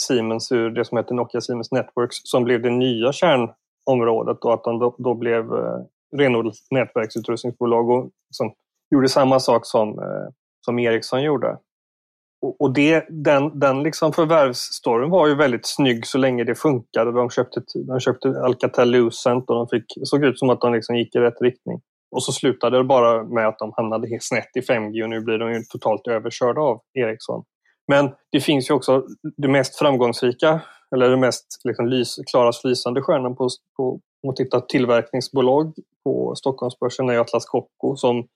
Siemens 0.00 0.52
ur 0.52 0.70
det 0.70 0.84
som 0.84 0.98
heter 0.98 1.14
Nokia 1.14 1.40
Siemens 1.40 1.72
Networks 1.72 2.16
som 2.22 2.44
blev 2.44 2.62
det 2.62 2.70
nya 2.70 3.12
kärn 3.12 3.48
området 3.88 4.44
och 4.44 4.54
att 4.54 4.64
de 4.64 4.78
då, 4.78 4.96
då 4.98 5.14
blev 5.14 5.44
eh, 5.44 5.78
renodlat 6.16 6.54
nätverksutrustningsbolag 6.70 7.90
och 7.90 8.10
liksom, 8.30 8.52
gjorde 8.90 9.08
samma 9.08 9.40
sak 9.40 9.66
som, 9.66 9.88
eh, 9.88 10.28
som 10.60 10.78
Ericsson 10.78 11.22
gjorde. 11.22 11.58
Och, 12.58 12.72
det, 12.72 13.06
den, 13.08 13.58
den 13.58 13.82
liksom 13.82 14.12
förvärvsstoryn 14.12 15.10
var 15.10 15.26
ju 15.26 15.34
väldigt 15.34 15.66
snygg 15.66 16.06
så 16.06 16.18
länge 16.18 16.44
det 16.44 16.54
funkade. 16.54 17.12
De 17.12 17.30
köpte, 17.30 17.62
de 17.86 18.00
köpte 18.00 18.28
Alcatel 18.28 18.90
Lucent 18.90 19.50
och 19.50 19.56
de 19.56 19.68
fick, 19.68 19.84
såg 20.02 20.24
ut 20.24 20.38
som 20.38 20.50
att 20.50 20.60
de 20.60 20.72
liksom 20.72 20.96
gick 20.96 21.14
i 21.14 21.18
rätt 21.18 21.40
riktning. 21.40 21.80
Och 22.10 22.22
så 22.22 22.32
slutade 22.32 22.78
det 22.78 22.84
bara 22.84 23.24
med 23.24 23.48
att 23.48 23.58
de 23.58 23.72
hamnade 23.76 24.08
helt 24.08 24.22
snett 24.22 24.56
i 24.56 24.60
5G 24.60 25.02
och 25.02 25.10
nu 25.10 25.20
blir 25.20 25.38
de 25.38 25.52
ju 25.52 25.62
totalt 25.62 26.06
överkörda 26.06 26.60
av 26.60 26.80
Ericsson. 26.94 27.44
Men 27.88 28.10
det 28.32 28.40
finns 28.40 28.70
ju 28.70 28.74
också 28.74 29.06
det 29.36 29.48
mest 29.48 29.78
framgångsrika, 29.78 30.60
eller 30.94 31.10
den 31.10 31.20
mest 31.20 31.46
liksom 31.64 31.88
lys, 31.88 32.16
klarast 32.30 32.64
lysande 32.64 33.02
stjärnan 33.02 33.36
på, 33.36 33.48
på 33.76 33.92
om 33.92 34.26
man 34.26 34.34
tittar 34.34 34.60
tillverkningsbolag 34.60 35.74
på 36.04 36.34
Stockholmsbörsen 36.34 37.08
är 37.08 37.18
Atlas 37.18 37.46
Copco 37.46 37.96
som 37.96 38.26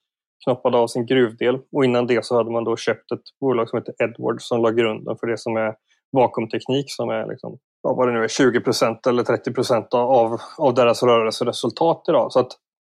knoppade 0.43 0.77
av 0.77 0.87
sin 0.87 1.05
gruvdel 1.05 1.59
och 1.71 1.85
innan 1.85 2.07
det 2.07 2.25
så 2.25 2.35
hade 2.35 2.51
man 2.51 2.63
då 2.63 2.77
köpt 2.77 3.11
ett 3.11 3.39
bolag 3.39 3.69
som 3.69 3.79
heter 3.79 4.03
Edwards 4.03 4.47
som 4.47 4.61
la 4.61 4.71
grunden 4.71 5.17
för 5.19 5.27
det 5.27 5.37
som 5.37 5.57
är 5.57 5.75
vakuumteknik 6.11 6.85
som 6.87 7.09
är 7.09 7.27
liksom, 7.27 7.57
vad 7.81 8.07
det 8.07 8.13
nu 8.13 8.23
är, 8.23 8.27
20% 8.27 9.09
eller 9.09 9.23
30 9.23 9.97
av, 9.97 10.41
av 10.57 10.73
deras 10.73 11.03
rörelseresultat 11.03 12.05
idag. 12.09 12.31
Så 12.31 12.39
att 12.39 12.51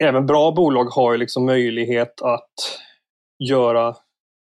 även 0.04 0.26
bra 0.26 0.52
bolag 0.52 0.86
har 0.86 1.12
ju 1.12 1.18
liksom 1.18 1.46
möjlighet 1.46 2.22
att 2.22 2.54
göra 3.50 3.96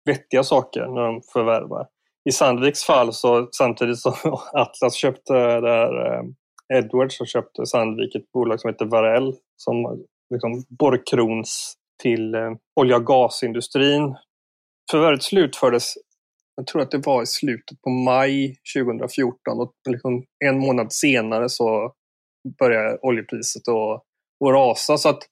vettiga 0.06 0.44
saker 0.44 0.88
när 0.88 1.02
de 1.02 1.22
förvärvar. 1.34 1.88
I 2.30 2.32
Sandviks 2.32 2.84
fall 2.84 3.14
så 3.14 3.50
samtidigt 3.52 4.00
som 4.00 4.14
Atlas 4.54 4.96
köpte 4.96 5.34
där 5.34 6.06
eh, 6.06 6.24
Edwards 6.78 7.18
så 7.18 7.26
köpte 7.26 7.66
Sandvik 7.66 8.16
ett 8.16 8.32
bolag 8.32 8.62
som 8.62 8.70
heter 8.70 8.86
Varell 8.86 9.36
som 9.58 10.04
liksom 10.34 10.64
borrkrons 10.80 11.74
till 12.02 12.36
eh, 12.36 12.52
olja 12.76 12.96
och 12.96 13.06
gasindustrin. 13.06 14.16
Förvärvet 14.92 15.24
slutfördes, 15.24 15.94
jag 16.56 16.68
tror 16.68 16.82
att 16.82 16.92
det 16.92 17.06
var 17.06 17.24
i 17.24 17.26
slutet 17.26 17.82
på 17.82 17.90
maj 17.90 18.56
2014 18.78 19.60
och 19.60 19.74
liksom 19.90 20.24
en 20.46 20.60
månad 20.60 20.94
senare 20.94 21.50
så 21.50 21.94
började 22.60 22.98
oljepriset 23.02 23.68
att, 23.68 24.04
att 24.48 24.54
rasa. 24.54 24.98
Så 24.98 25.10
att 25.10 25.24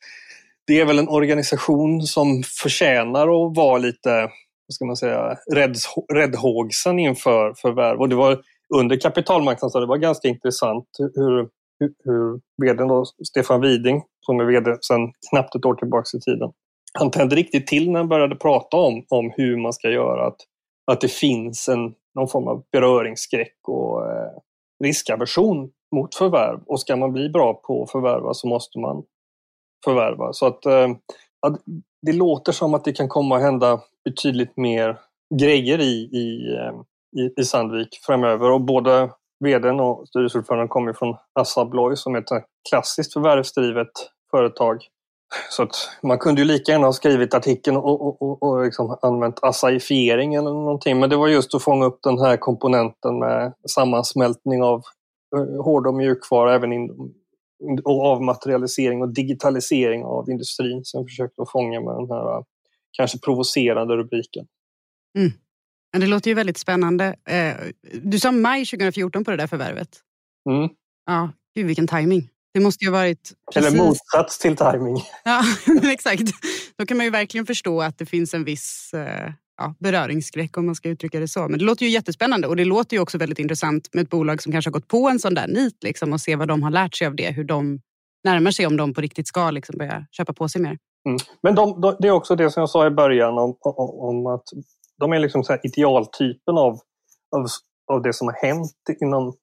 det 0.67 0.79
är 0.79 0.85
väl 0.85 0.99
en 0.99 1.09
organisation 1.09 2.01
som 2.01 2.43
förtjänar 2.43 3.21
att 3.21 3.57
vara 3.57 3.77
lite 3.77 4.29
vad 4.71 4.73
ska 4.73 4.85
man 4.85 4.97
säga, 4.97 5.37
räddhågsen 6.13 6.99
inför 6.99 7.53
förvärv. 7.53 7.99
Och 7.99 8.09
det 8.09 8.15
var 8.15 8.41
under 8.75 8.99
kapitalmarknaden, 8.99 9.81
det 9.81 9.87
var 9.87 9.97
ganska 9.97 10.27
intressant 10.27 10.85
hur, 11.15 11.49
hur, 11.79 11.93
hur 12.03 12.41
vdn 12.65 12.87
då, 12.87 13.05
Stefan 13.05 13.61
Widing, 13.61 14.03
som 14.25 14.39
är 14.39 14.45
vd 14.45 14.77
sedan 14.81 15.11
knappt 15.29 15.55
ett 15.55 15.65
år 15.65 15.75
tillbaka 15.75 16.17
i 16.17 16.19
tiden, 16.19 16.51
han 16.93 17.11
tände 17.11 17.35
riktigt 17.35 17.67
till 17.67 17.91
när 17.91 17.99
han 17.99 18.09
började 18.09 18.35
prata 18.35 18.77
om, 18.77 19.05
om 19.09 19.33
hur 19.35 19.57
man 19.57 19.73
ska 19.73 19.89
göra. 19.89 20.27
Att, 20.27 20.37
att 20.91 21.01
det 21.01 21.11
finns 21.11 21.67
en, 21.67 21.93
någon 22.15 22.27
form 22.27 22.47
av 22.47 22.63
beröringsskräck 22.71 23.57
och 23.67 24.11
eh, 24.11 24.31
riskaversion 24.83 25.69
mot 25.95 26.15
förvärv. 26.15 26.59
Och 26.65 26.79
ska 26.79 26.95
man 26.95 27.13
bli 27.13 27.29
bra 27.29 27.53
på 27.53 27.83
att 27.83 27.91
förvärva 27.91 28.33
så 28.33 28.47
måste 28.47 28.79
man 28.79 29.03
förvärva. 29.83 30.33
Så 30.33 30.45
att, 30.45 30.65
eh, 30.65 30.87
Ja, 31.41 31.57
det 32.01 32.13
låter 32.13 32.51
som 32.51 32.73
att 32.73 32.85
det 32.85 32.93
kan 32.93 33.07
komma 33.07 33.35
att 33.35 33.41
hända 33.41 33.81
betydligt 34.05 34.57
mer 34.57 34.99
grejer 35.39 35.79
i, 35.79 36.09
i, 36.11 36.55
eh, 36.55 36.73
i, 37.21 37.41
i 37.41 37.45
Sandvik 37.45 37.99
framöver. 38.05 38.51
Och 38.51 38.61
både 38.61 39.09
vdn 39.43 39.79
och 39.79 40.07
styrelseordföranden 40.07 40.67
kommer 40.67 40.93
från 40.93 41.15
Assa 41.39 41.61
Abloy 41.61 41.95
som 41.95 42.15
är 42.15 42.19
ett 42.19 42.45
klassiskt 42.69 43.13
förvärvsdrivet 43.13 43.91
företag 44.31 44.77
så 45.49 45.63
att 45.63 45.75
man 46.03 46.17
kunde 46.17 46.41
ju 46.41 46.47
lika 46.47 46.71
gärna 46.71 46.87
ha 46.87 46.93
skrivit 46.93 47.33
artikeln 47.33 47.77
och, 47.77 48.01
och, 48.01 48.21
och, 48.21 48.43
och 48.43 48.65
liksom 48.65 48.97
använt 49.01 49.43
assaifiering 49.43 50.35
eller 50.35 50.49
någonting. 50.49 50.99
Men 50.99 51.09
det 51.09 51.15
var 51.15 51.27
just 51.27 51.55
att 51.55 51.63
fånga 51.63 51.85
upp 51.85 51.99
den 52.03 52.19
här 52.19 52.37
komponenten 52.37 53.19
med 53.19 53.53
sammansmältning 53.75 54.63
av 54.63 54.83
eh, 55.35 55.63
hård 55.63 55.87
och 55.87 55.93
mjukvara 55.93 56.55
även 56.55 56.73
inom 56.73 57.13
och 57.83 58.05
avmaterialisering 58.05 59.01
och 59.01 59.13
digitalisering 59.13 60.03
av 60.03 60.29
industrin 60.29 60.81
som 60.83 60.99
jag 60.99 61.09
försökte 61.09 61.43
fånga 61.51 61.81
med 61.81 61.95
den 61.95 62.11
här 62.11 62.43
kanske 62.91 63.19
provocerande 63.19 63.95
rubriken. 63.95 64.45
Mm. 65.17 65.31
Men 65.91 66.01
det 66.01 66.07
låter 66.07 66.31
ju 66.31 66.33
väldigt 66.33 66.57
spännande. 66.57 67.15
Eh, 67.27 67.55
du 68.03 68.19
sa 68.19 68.31
maj 68.31 68.65
2014 68.65 69.23
på 69.23 69.31
det 69.31 69.37
där 69.37 69.47
förvärvet. 69.47 69.99
Mm. 70.49 70.69
Ja, 71.05 71.31
gud 71.55 71.65
vilken 71.65 71.87
timing. 71.87 72.29
Det 72.53 72.59
måste 72.59 72.85
ju 72.85 72.91
ha 72.91 72.97
varit... 72.97 73.31
Precis... 73.53 73.73
Eller 73.73 73.83
motsats 73.83 74.39
till 74.39 74.55
timing. 74.55 74.97
Ja, 75.23 75.43
exakt. 75.91 76.23
Då 76.77 76.85
kan 76.85 76.97
man 76.97 77.05
ju 77.05 77.09
verkligen 77.09 77.45
förstå 77.45 77.81
att 77.81 77.97
det 77.97 78.05
finns 78.05 78.33
en 78.33 78.43
viss 78.43 78.93
eh, 78.93 79.31
ja, 79.57 79.75
beröringsskräck 79.79 80.57
om 80.57 80.65
man 80.65 80.75
ska 80.75 80.89
uttrycka 80.89 81.19
det 81.19 81.27
så. 81.27 81.47
Men 81.47 81.59
det 81.59 81.65
låter 81.65 81.85
ju 81.85 81.91
jättespännande 81.91 82.47
och 82.47 82.55
det 82.55 82.65
låter 82.65 82.95
ju 82.95 83.01
också 83.01 83.17
väldigt 83.17 83.39
intressant 83.39 83.93
med 83.93 84.03
ett 84.03 84.09
bolag 84.09 84.41
som 84.41 84.51
kanske 84.51 84.69
har 84.69 84.73
gått 84.73 84.87
på 84.87 85.09
en 85.09 85.19
sån 85.19 85.33
där 85.33 85.47
nit 85.47 85.83
liksom, 85.83 86.13
och 86.13 86.21
se 86.21 86.35
vad 86.35 86.47
de 86.47 86.63
har 86.63 86.71
lärt 86.71 86.95
sig 86.95 87.07
av 87.07 87.15
det. 87.15 87.31
Hur 87.31 87.43
de 87.43 87.79
närmar 88.23 88.51
sig 88.51 88.67
om 88.67 88.77
de 88.77 88.93
på 88.93 89.01
riktigt 89.01 89.27
ska 89.27 89.51
liksom, 89.51 89.75
börja 89.77 90.05
köpa 90.11 90.33
på 90.33 90.49
sig 90.49 90.61
mer. 90.61 90.77
Mm. 91.05 91.17
Men 91.43 91.55
de, 91.55 91.81
de, 91.81 91.95
det 91.99 92.07
är 92.07 92.11
också 92.11 92.35
det 92.35 92.51
som 92.51 92.61
jag 92.61 92.69
sa 92.69 92.87
i 92.87 92.91
början 92.91 93.37
om, 93.37 93.57
om, 93.59 93.89
om 93.89 94.27
att 94.27 94.43
de 94.99 95.13
är 95.13 95.19
liksom 95.19 95.43
så 95.43 95.57
idealtypen 95.63 96.57
av, 96.57 96.79
av, 97.35 97.45
av 97.91 98.01
det 98.01 98.13
som 98.13 98.27
har 98.27 98.47
hänt 98.47 98.73
inom 99.01 99.33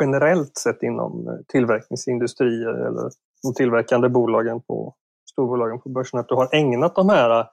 generellt 0.00 0.56
sett 0.56 0.82
inom 0.82 1.28
eh, 1.28 1.34
tillverkningsindustrier 1.48 2.86
eller 2.86 3.10
de 3.42 3.54
tillverkande 3.54 4.08
bolagen 4.08 4.60
på 4.62 4.94
storbolagen 5.30 5.80
på 5.80 5.88
börsen 5.88 6.20
att 6.20 6.28
du 6.28 6.34
har 6.34 6.54
ägnat 6.54 6.94
de 6.94 7.08
här 7.08 7.46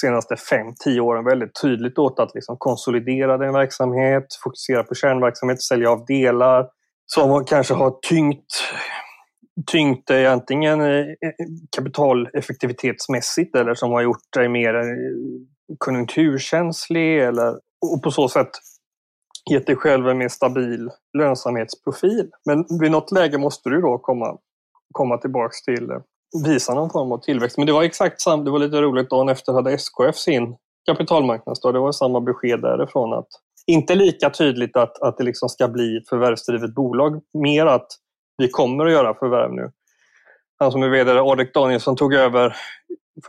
senaste 0.00 0.34
5-10 0.86 1.00
åren 1.00 1.24
väldigt 1.24 1.60
tydligt 1.62 1.98
åt 1.98 2.18
att 2.18 2.34
liksom 2.34 2.56
konsolidera 2.58 3.38
din 3.38 3.52
verksamhet, 3.52 4.26
fokusera 4.44 4.82
på 4.82 4.94
kärnverksamhet, 4.94 5.62
sälja 5.62 5.90
av 5.90 6.04
delar 6.04 6.66
som 7.06 7.44
kanske 7.44 7.74
har 7.74 7.90
tyngt, 8.08 8.46
tyngt 9.72 10.06
dig 10.06 10.26
antingen 10.26 10.80
kapitaleffektivitetsmässigt 11.76 13.56
eller 13.56 13.74
som 13.74 13.90
har 13.90 14.02
gjort 14.02 14.32
dig 14.36 14.48
mer 14.48 14.74
eh, 14.74 14.84
konjunkturkänslig 15.78 17.18
eller 17.18 17.50
och 17.86 18.02
på 18.02 18.10
så 18.10 18.28
sätt 18.28 18.50
gett 19.50 19.66
dig 19.66 19.76
själv 19.76 20.08
en 20.08 20.18
mer 20.18 20.28
stabil 20.28 20.90
lönsamhetsprofil. 21.18 22.30
Men 22.46 22.64
vid 22.80 22.90
något 22.90 23.12
läge 23.12 23.38
måste 23.38 23.68
du 23.68 23.80
då 23.80 23.98
komma, 23.98 24.38
komma 24.92 25.18
tillbaks 25.18 25.62
till 25.62 25.90
eh, 25.90 26.00
visa 26.44 26.74
någon 26.74 26.90
form 26.90 27.12
av 27.12 27.18
tillväxt. 27.18 27.58
Men 27.58 27.66
det 27.66 27.72
var 27.72 27.82
exakt 27.82 28.20
samma, 28.20 28.42
det 28.42 28.50
var 28.50 28.58
lite 28.58 28.82
roligt, 28.82 29.10
dagen 29.10 29.28
efter 29.28 29.52
hade 29.52 29.72
SKF 29.72 30.16
sin 30.16 30.56
kapitalmarknadsdag. 30.86 31.74
Det 31.74 31.78
var 31.78 31.92
samma 31.92 32.20
besked 32.20 32.60
därifrån 32.60 33.12
att 33.12 33.28
inte 33.66 33.94
lika 33.94 34.30
tydligt 34.30 34.76
att, 34.76 35.02
att 35.02 35.18
det 35.18 35.24
liksom 35.24 35.48
ska 35.48 35.68
bli 35.68 36.00
förvärvsdrivet 36.08 36.74
bolag, 36.74 37.20
mer 37.38 37.66
att 37.66 37.86
vi 38.38 38.48
kommer 38.48 38.86
att 38.86 38.92
göra 38.92 39.14
förvärv 39.14 39.52
nu. 39.52 39.70
Han 40.58 40.72
som 40.72 40.82
är 40.82 40.88
VD, 40.88 41.10
Adek 41.10 41.54
Danielsson, 41.54 41.96
tog 41.96 42.14
över 42.14 42.56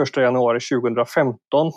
1 0.01 0.17
januari 0.17 0.60
2015 0.60 1.72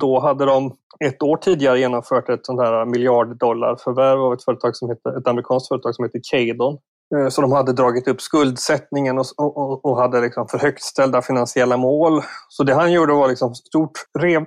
då 0.00 0.20
hade 0.20 0.44
de 0.44 0.76
ett 1.04 1.22
år 1.22 1.36
tidigare 1.36 1.80
genomfört 1.80 2.28
ett 2.28 2.46
sånt 2.46 2.60
här 2.60 2.84
miljarddollarförvärv 2.84 4.20
av 4.20 4.32
ett, 4.32 4.44
företag 4.44 4.76
som 4.76 4.88
heter, 4.90 5.18
ett 5.18 5.28
amerikanskt 5.28 5.68
företag 5.68 5.94
som 5.94 6.04
heter 6.04 6.20
Cadon. 6.30 6.78
Eh, 7.14 7.28
så 7.28 7.40
de 7.40 7.52
hade 7.52 7.72
dragit 7.72 8.08
upp 8.08 8.20
skuldsättningen 8.20 9.18
och, 9.18 9.26
och, 9.38 9.84
och 9.84 9.96
hade 9.96 10.20
liksom 10.20 10.48
för 10.48 10.58
högt 10.58 10.82
ställda 10.82 11.22
finansiella 11.22 11.76
mål. 11.76 12.22
Så 12.48 12.64
det 12.64 12.74
han 12.74 12.92
gjorde 12.92 13.12
var 13.12 13.28
liksom 13.28 13.54
stort, 13.54 13.92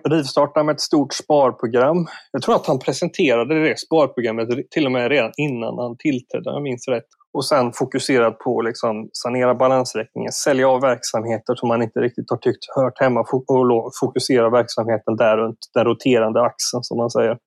rivstarta 0.10 0.64
med 0.64 0.74
ett 0.74 0.82
stort 0.82 1.14
sparprogram. 1.14 2.08
Jag 2.32 2.42
tror 2.42 2.56
att 2.56 2.68
han 2.68 2.80
presenterade 2.80 3.64
det 3.64 3.80
sparprogrammet 3.80 4.50
till 4.72 4.86
och 4.86 4.92
med 4.92 5.10
redan 5.10 5.32
innan 5.38 5.78
han 5.78 5.98
tillträdde, 5.98 6.50
om 6.50 6.54
jag 6.54 6.64
minns 6.64 6.88
rätt. 6.88 7.08
Och 7.34 7.46
sen 7.46 7.72
fokuserat 7.74 8.40
på 8.40 8.60
att 8.60 8.66
liksom 8.66 9.10
sanera 9.14 9.56
balansräkningen, 9.56 10.32
sälja 10.32 10.70
av 10.70 10.82
verksamheter 10.82 11.56
som 11.56 11.68
man 11.68 11.82
inte 11.82 12.00
riktigt 12.00 12.30
har 12.30 12.38
tyckt 12.38 12.66
hört 12.76 13.00
hemma 13.00 13.26
och 13.48 13.92
fokusera 14.00 14.50
verksamheten 14.50 15.16
där 15.16 15.38
runt 15.38 15.58
den 15.74 15.86
roterande 15.86 16.42
axeln 16.42 16.84
som 16.84 16.98
man 16.98 17.10
säger. 17.10 17.38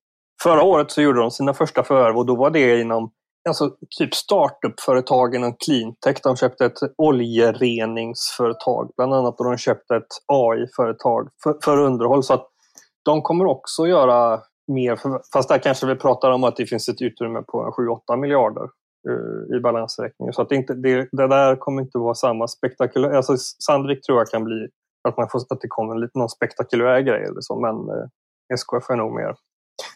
Förra 0.42 0.62
året 0.62 0.90
så 0.90 1.02
gjorde 1.02 1.20
de 1.20 1.30
sina 1.30 1.54
första 1.54 1.82
förvärv 1.82 2.16
och 2.16 2.26
då 2.26 2.36
var 2.36 2.50
det 2.50 2.80
inom 2.80 3.10
alltså, 3.48 3.70
typ 3.98 4.14
startup-företag 4.14 5.34
inom 5.34 5.54
cleantech. 5.64 6.16
De 6.22 6.36
köpte 6.36 6.66
ett 6.66 6.78
oljereningsföretag 6.98 8.90
bland 8.96 9.14
annat 9.14 9.40
och 9.40 9.44
de 9.44 9.56
köpte 9.56 9.96
ett 9.96 10.12
AI-företag 10.26 11.28
för, 11.42 11.58
för 11.64 11.78
underhåll. 11.78 12.22
Så 12.22 12.34
att 12.34 12.46
de 13.04 13.22
kommer 13.22 13.46
också 13.46 13.86
göra 13.86 14.40
mer, 14.72 14.98
fast 15.32 15.48
där 15.48 15.58
kanske 15.58 15.86
vi 15.86 15.96
pratar 15.96 16.30
om 16.30 16.44
att 16.44 16.56
det 16.56 16.66
finns 16.66 16.88
ett 16.88 17.02
utrymme 17.02 17.42
på 17.42 17.74
7-8 18.08 18.16
miljarder 18.16 18.68
uh, 19.08 19.56
i 19.56 19.60
balansräkningen. 19.60 20.32
Så 20.32 20.42
att 20.42 20.48
det, 20.48 20.54
inte, 20.54 20.74
det, 20.74 21.08
det, 21.12 21.28
där 21.28 21.56
kommer 21.56 21.82
inte 21.82 21.98
vara 21.98 22.14
samma 22.14 22.48
spektakulär... 22.48 23.10
Alltså 23.10 23.36
Sandvik 23.36 24.02
tror 24.02 24.18
jag 24.18 24.28
kan 24.28 24.44
bli 24.44 24.68
att, 25.08 25.16
man 25.16 25.28
får, 25.28 25.38
att 25.38 25.60
det 25.60 25.68
kommer 25.68 25.94
lite, 25.94 26.18
någon 26.18 26.28
spektakulär 26.28 27.00
grej 27.00 27.24
eller 27.24 27.40
så, 27.40 27.60
men 27.60 27.74
eh, 27.74 28.06
SKF 28.54 28.90
är 28.90 28.96
nog 28.96 29.14
mer... 29.14 29.34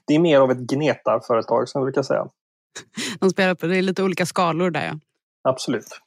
Det 0.06 0.14
är 0.14 0.18
mer 0.18 0.40
av 0.40 0.50
ett 0.50 0.58
gnetarföretag 0.58 1.68
som 1.68 1.78
jag 1.78 1.86
brukar 1.86 2.02
säga. 2.02 2.28
De 3.20 3.30
spelar 3.30 3.54
på, 3.54 3.66
det 3.66 3.78
är 3.78 3.82
lite 3.82 4.02
olika 4.02 4.26
skalor 4.26 4.70
där 4.70 4.86
ja. 4.86 4.98
Absolut. 5.48 6.00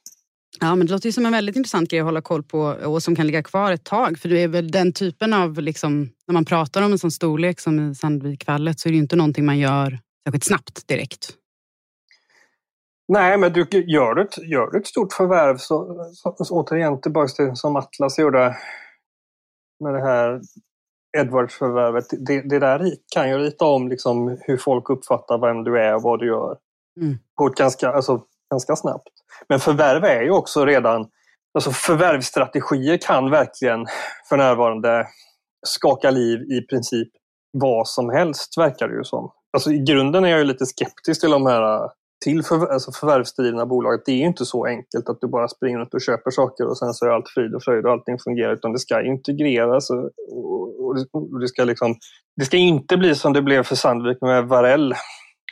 Ja, 0.60 0.74
men 0.74 0.86
det 0.86 0.92
låter 0.92 1.06
ju 1.06 1.12
som 1.12 1.26
en 1.26 1.32
väldigt 1.32 1.56
intressant 1.56 1.90
grej 1.90 2.00
att 2.00 2.06
hålla 2.06 2.20
koll 2.20 2.42
på 2.42 2.60
och 2.60 3.02
som 3.02 3.16
kan 3.16 3.26
ligga 3.26 3.42
kvar 3.42 3.72
ett 3.72 3.84
tag. 3.84 4.18
För 4.18 4.28
det 4.28 4.42
är 4.42 4.48
väl 4.48 4.70
den 4.70 4.92
typen 4.92 5.32
av, 5.32 5.58
liksom, 5.58 6.10
när 6.26 6.32
man 6.32 6.44
pratar 6.44 6.82
om 6.82 6.92
en 6.92 6.98
sån 6.98 7.10
storlek 7.10 7.60
som 7.60 7.90
i 7.90 7.94
Sandvikfallet 7.94 8.80
så 8.80 8.88
är 8.88 8.90
det 8.90 8.96
ju 8.96 9.02
inte 9.02 9.16
någonting 9.16 9.44
man 9.44 9.58
gör 9.58 9.98
särskilt 10.24 10.44
snabbt 10.44 10.88
direkt. 10.88 11.34
Nej, 13.08 13.38
men 13.38 13.52
du, 13.52 13.66
gör, 13.70 14.14
du 14.14 14.22
ett, 14.22 14.38
gör 14.38 14.70
du 14.70 14.78
ett 14.78 14.86
stort 14.86 15.12
förvärv 15.12 15.56
så, 15.56 16.04
så, 16.14 16.44
så 16.44 16.54
återigen 16.54 17.00
tillbaka 17.00 17.28
till 17.28 17.50
som 17.54 17.76
Atlas 17.76 18.18
gjorde 18.18 18.56
med 19.84 19.94
det 19.94 20.00
här 20.00 20.40
Edwards-förvärvet. 21.16 22.04
Det, 22.26 22.40
det, 22.40 22.58
där 22.58 22.92
kan 23.14 23.28
ju 23.28 23.38
rita 23.38 23.64
om 23.64 23.88
liksom 23.88 24.38
hur 24.40 24.56
folk 24.56 24.90
uppfattar 24.90 25.38
vem 25.38 25.64
du 25.64 25.80
är 25.80 25.94
och 25.94 26.02
vad 26.02 26.18
du 26.18 26.26
gör. 26.26 26.56
Mm. 27.00 27.18
På 27.38 27.46
ett 27.46 27.54
ganska, 27.54 27.92
alltså, 27.92 28.22
ganska 28.50 28.76
snabbt. 28.76 29.08
Men 29.48 29.60
förvärv 29.60 30.04
är 30.04 30.22
ju 30.22 30.30
också 30.30 30.64
redan... 30.64 31.08
Alltså 31.54 31.70
förvärvsstrategier 31.70 32.96
kan 32.96 33.30
verkligen 33.30 33.86
för 34.28 34.36
närvarande 34.36 35.06
skaka 35.66 36.10
liv 36.10 36.40
i 36.40 36.66
princip 36.66 37.08
vad 37.52 37.88
som 37.88 38.10
helst, 38.10 38.58
verkar 38.58 38.88
det 38.88 38.94
ju 38.94 39.04
som. 39.04 39.30
Alltså, 39.52 39.70
I 39.70 39.78
grunden 39.78 40.24
är 40.24 40.28
jag 40.28 40.46
lite 40.46 40.66
skeptisk 40.66 41.20
till 41.20 41.30
de 41.30 41.46
här 41.46 41.90
till 42.24 42.42
för, 42.42 42.66
alltså 42.66 42.92
förvärvsdrivna 42.92 43.66
bolaget. 43.66 44.00
Det 44.06 44.12
är 44.12 44.26
inte 44.26 44.44
så 44.44 44.66
enkelt 44.66 45.08
att 45.08 45.20
du 45.20 45.28
bara 45.28 45.48
springer 45.48 45.78
runt 45.78 45.94
och 45.94 46.00
köper 46.00 46.30
saker 46.30 46.66
och 46.66 46.78
sen 46.78 46.94
så 46.94 47.06
är 47.06 47.10
allt 47.10 47.28
frid 47.28 47.54
och 47.54 47.62
fröjd 47.62 47.86
och 47.86 47.92
allting 47.92 48.18
fungerar. 48.18 48.52
Utan 48.52 48.72
det 48.72 48.78
ska 48.78 49.02
integreras 49.02 49.90
och, 49.90 50.10
och, 50.32 50.84
och 50.84 51.40
det, 51.40 51.48
ska 51.48 51.64
liksom, 51.64 51.96
det 52.36 52.44
ska 52.44 52.56
inte 52.56 52.96
bli 52.96 53.14
som 53.14 53.32
det 53.32 53.42
blev 53.42 53.62
för 53.62 53.76
Sandvik 53.76 54.20
med 54.20 54.48
Varell. 54.48 54.94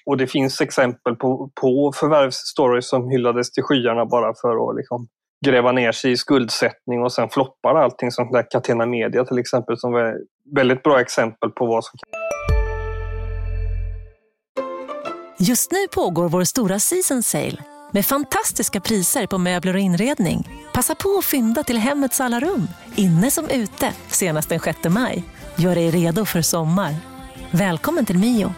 Och 0.07 0.17
det 0.17 0.27
finns 0.27 0.61
exempel 0.61 1.17
på, 1.17 1.51
på 1.61 1.93
förvärvsstories 1.95 2.89
som 2.89 3.11
hyllades 3.11 3.53
till 3.53 3.63
skyarna 3.63 4.07
bara 4.07 4.35
för 4.43 4.71
att 4.71 4.77
liksom 4.77 5.07
gräva 5.47 5.73
ner 5.73 5.93
sig 5.93 6.13
i 6.13 6.17
skuldsättning 6.17 7.03
och 7.03 7.13
sen 7.13 7.29
floppar 7.29 7.75
allting 7.75 8.11
som 8.11 8.33
där 8.33 8.47
Catena 8.51 8.87
Media 8.87 9.25
till 9.25 9.39
exempel 9.39 9.79
som 9.79 9.95
är 9.95 10.15
väldigt 10.55 10.83
bra 10.83 11.01
exempel 11.01 11.51
på 11.51 11.67
vad 11.67 11.85
som 11.85 11.99
kan 11.99 12.26
Just 15.39 15.71
nu 15.71 15.89
pågår 15.89 16.29
vår 16.29 16.45
stora 16.45 16.79
season 16.79 17.23
sale 17.23 17.57
med 17.93 18.07
fantastiska 18.07 18.81
priser 18.81 19.27
på 19.27 19.39
möbler 19.39 19.75
och 19.75 19.81
inredning. 19.81 20.49
Passa 20.73 20.95
på 20.95 21.17
att 21.19 21.25
fynda 21.25 21.63
till 21.63 21.79
hemmets 21.79 22.21
alla 22.21 22.41
rum, 22.41 22.69
inne 22.95 23.31
som 23.31 23.49
ute, 23.49 23.93
senast 24.09 24.49
den 24.49 24.61
6 24.61 24.79
maj. 24.89 25.25
Gör 25.57 25.75
dig 25.75 25.91
redo 25.91 26.25
för 26.25 26.43
sommar. 26.43 26.95
Välkommen 27.51 28.07
till 28.07 28.19
Mio. 28.19 28.55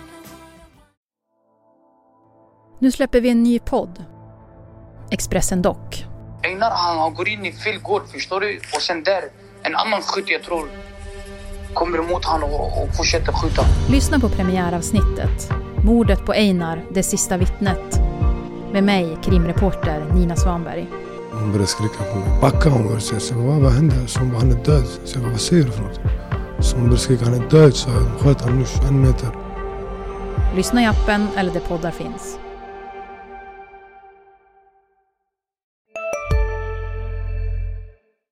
Nu 2.79 2.93
släpper 2.93 3.21
vi 3.21 3.29
en 3.29 3.43
ny 3.43 3.59
podd. 3.59 4.05
Expressen 5.11 5.63
Dock. 5.63 6.05
Einar 6.43 6.71
han 6.71 7.15
går 7.15 7.29
in 7.29 7.45
i 7.45 7.53
fel 7.53 7.79
gård, 7.79 8.03
förstår 8.13 8.41
du? 8.41 8.61
Och 8.75 8.83
sen 8.83 9.03
där, 9.03 9.23
en 9.63 9.77
annan 9.77 10.03
skytt 10.03 10.29
jag 10.29 10.43
tror 10.43 10.71
kommer 11.75 11.99
emot 11.99 12.25
honom 12.25 12.51
och, 12.51 12.83
och 12.83 12.97
fortsätter 12.97 13.33
skjuta. 13.33 13.63
Lyssna 13.91 14.21
på 14.21 14.29
premiäravsnittet 14.29 15.51
Mordet 15.85 16.27
på 16.27 16.33
Einar, 16.33 16.85
det 16.91 17.03
sista 17.03 17.37
vittnet. 17.37 18.01
Med 18.73 18.85
mig, 18.85 19.19
krimreporter 19.23 20.15
Nina 20.15 20.37
Svanberg. 20.37 20.87
Hon 21.33 21.49
började 21.53 21.67
skrika 21.67 22.05
på 22.13 22.19
mig. 22.19 22.41
Backa 22.41 22.71
hon 22.71 22.83
började 22.83 23.01
säga. 23.01 23.21
Så 23.21 23.35
vad, 23.35 23.61
vad 23.61 23.73
hände? 23.73 23.95
Så 24.07 24.21
hon 24.21 24.31
bara, 24.31 24.39
han 24.39 24.51
är 24.51 24.65
död. 24.65 24.85
Så 25.05 25.17
jag 25.17 25.23
bara, 25.23 25.31
vad 25.33 25.41
säger 25.41 25.65
du 25.65 25.71
för 25.71 25.83
något? 25.83 26.01
Så 26.61 26.77
hon 26.77 26.85
började 26.85 27.01
skrika, 27.01 27.25
han 27.25 27.35
är 27.35 27.51
död. 27.51 27.75
Så 27.75 27.91
jag 27.91 28.21
sköt 28.21 28.41
honom 28.41 28.59
nu 28.59 28.65
21 28.65 28.93
meter. 28.93 29.29
Lyssna 30.57 30.83
i 30.83 30.87
appen 30.87 31.27
eller 31.37 31.53
där 31.53 31.61
poddar 31.61 31.91
finns. 31.91 32.39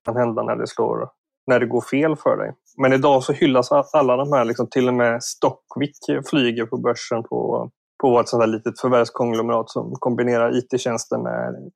kan 0.05 0.17
hända 0.17 0.43
när 0.43 0.55
det 0.55 0.67
slår 0.67 1.09
när 1.47 1.59
det 1.59 1.65
går 1.65 1.81
fel 1.81 2.15
för 2.15 2.37
dig. 2.37 2.53
Men 2.81 2.93
idag 2.93 3.23
så 3.23 3.33
hyllas 3.33 3.71
alla 3.71 4.17
de 4.17 4.33
här, 4.33 4.45
liksom, 4.45 4.69
till 4.69 4.87
och 4.87 4.93
med 4.93 5.23
Stockvik 5.23 5.97
flyger 6.29 6.65
på 6.65 6.77
börsen 6.77 7.23
på, 7.23 7.69
på 8.01 8.19
ett 8.19 8.29
sånt 8.29 8.43
här 8.43 8.47
litet 8.47 8.79
förvärvskonglomerat 8.79 9.69
som 9.69 9.93
kombinerar 9.99 10.57
IT-tjänster 10.57 11.17
med 11.17 11.71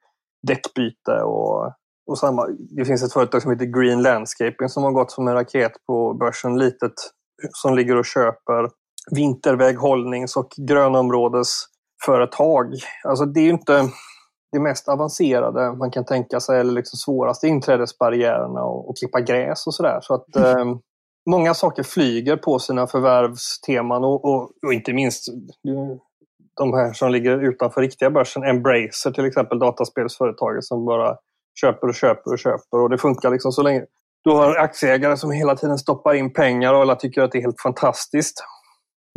däckbyte 0.47 1.21
och, 1.23 1.73
och 2.07 2.17
samma. 2.17 2.47
Det 2.77 2.85
finns 2.85 3.03
ett 3.03 3.13
företag 3.13 3.41
som 3.41 3.51
heter 3.51 3.65
Green 3.65 4.01
Landscaping 4.01 4.69
som 4.69 4.83
har 4.83 4.91
gått 4.91 5.11
som 5.11 5.27
en 5.27 5.33
raket 5.33 5.71
på 5.87 6.13
börsen, 6.13 6.57
litet, 6.57 6.93
som 7.49 7.75
ligger 7.75 7.95
och 7.95 8.05
köper 8.05 8.69
vinterväghållnings 9.11 10.35
och 10.35 10.49
grönområdesföretag. 10.57 12.73
Alltså 13.03 13.25
det 13.25 13.39
är 13.39 13.43
ju 13.43 13.49
inte 13.49 13.89
det 14.51 14.59
mest 14.59 14.89
avancerade 14.89 15.73
man 15.73 15.91
kan 15.91 16.05
tänka 16.05 16.39
sig, 16.39 16.59
eller 16.59 16.73
liksom 16.73 16.97
svåraste 16.97 17.47
inträdesbarriärerna 17.47 18.63
och, 18.63 18.89
och 18.89 18.97
klippa 18.97 19.21
gräs 19.21 19.67
och 19.67 19.73
sådär. 19.73 19.99
Så 20.01 20.13
att 20.13 20.35
eh, 20.45 20.65
många 21.29 21.53
saker 21.53 21.83
flyger 21.83 22.37
på 22.37 22.59
sina 22.59 22.87
förvärvsteman 22.87 24.03
och, 24.03 24.25
och, 24.25 24.51
och, 24.65 24.73
inte 24.73 24.93
minst 24.93 25.27
de 26.57 26.73
här 26.73 26.93
som 26.93 27.11
ligger 27.11 27.43
utanför 27.43 27.81
riktiga 27.81 28.11
börsen. 28.11 28.43
Embracer 28.43 29.11
till 29.11 29.25
exempel, 29.25 29.59
dataspelsföretaget 29.59 30.63
som 30.63 30.85
bara 30.85 31.17
köper 31.61 31.87
och 31.87 31.95
köper 31.95 32.31
och 32.31 32.39
köper 32.39 32.79
och 32.79 32.89
det 32.89 32.97
funkar 32.97 33.31
liksom 33.31 33.51
så 33.51 33.61
länge. 33.61 33.85
Du 34.23 34.31
har 34.31 34.55
aktieägare 34.55 35.17
som 35.17 35.31
hela 35.31 35.55
tiden 35.55 35.77
stoppar 35.77 36.13
in 36.13 36.33
pengar 36.33 36.73
och 36.73 36.81
alla 36.81 36.95
tycker 36.95 37.21
att 37.21 37.31
det 37.31 37.37
är 37.37 37.41
helt 37.41 37.61
fantastiskt. 37.61 38.43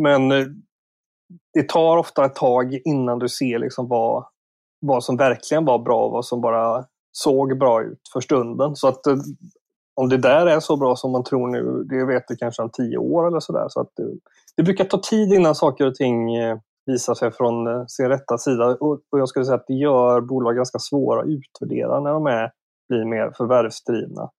Men 0.02 0.32
eh, 0.32 0.46
det 1.54 1.68
tar 1.68 1.96
ofta 1.96 2.24
ett 2.24 2.34
tag 2.34 2.80
innan 2.84 3.18
du 3.18 3.28
ser 3.28 3.58
liksom 3.58 3.88
vad, 3.88 4.24
vad 4.80 5.04
som 5.04 5.16
verkligen 5.16 5.64
var 5.64 5.78
bra 5.78 6.04
och 6.04 6.12
vad 6.12 6.26
som 6.26 6.40
bara 6.40 6.84
såg 7.12 7.58
bra 7.58 7.82
ut 7.82 8.00
för 8.12 8.20
stunden. 8.20 8.76
Så 8.76 8.88
att 8.88 9.06
eh, 9.06 9.16
om 9.94 10.08
det 10.08 10.16
där 10.16 10.46
är 10.46 10.60
så 10.60 10.76
bra 10.76 10.96
som 10.96 11.12
man 11.12 11.24
tror 11.24 11.48
nu, 11.48 11.84
det 11.84 12.04
vet 12.04 12.24
vi 12.28 12.36
kanske 12.36 12.62
om 12.62 12.70
tio 12.70 12.98
år 12.98 13.26
eller 13.26 13.40
sådär. 13.40 13.66
Så 13.68 13.80
att 13.80 13.90
det, 14.56 14.62
brukar 14.62 14.84
ta 14.84 14.98
tid 14.98 15.32
innan 15.32 15.54
saker 15.54 15.86
och 15.86 15.94
ting 15.94 16.36
eh, 16.36 16.58
visar 16.86 17.14
sig 17.14 17.32
från 17.32 17.66
eh, 17.66 17.86
sin 17.86 18.08
rätta 18.08 18.38
sida. 18.38 18.66
Och, 18.66 19.00
jag 19.10 19.28
skulle 19.28 19.44
säga 19.44 19.56
att 19.56 19.66
det 19.66 19.74
gör 19.74 20.20
bolag 20.20 20.56
ganska 20.56 20.78
svåra 20.78 21.20
att 21.20 21.28
utvärdera 21.28 22.00
när 22.00 22.12
de 22.12 22.26
är, 22.26 22.50
blir 22.88 23.04
mer 23.04 23.32
förvärvsdrivna. 23.36 24.30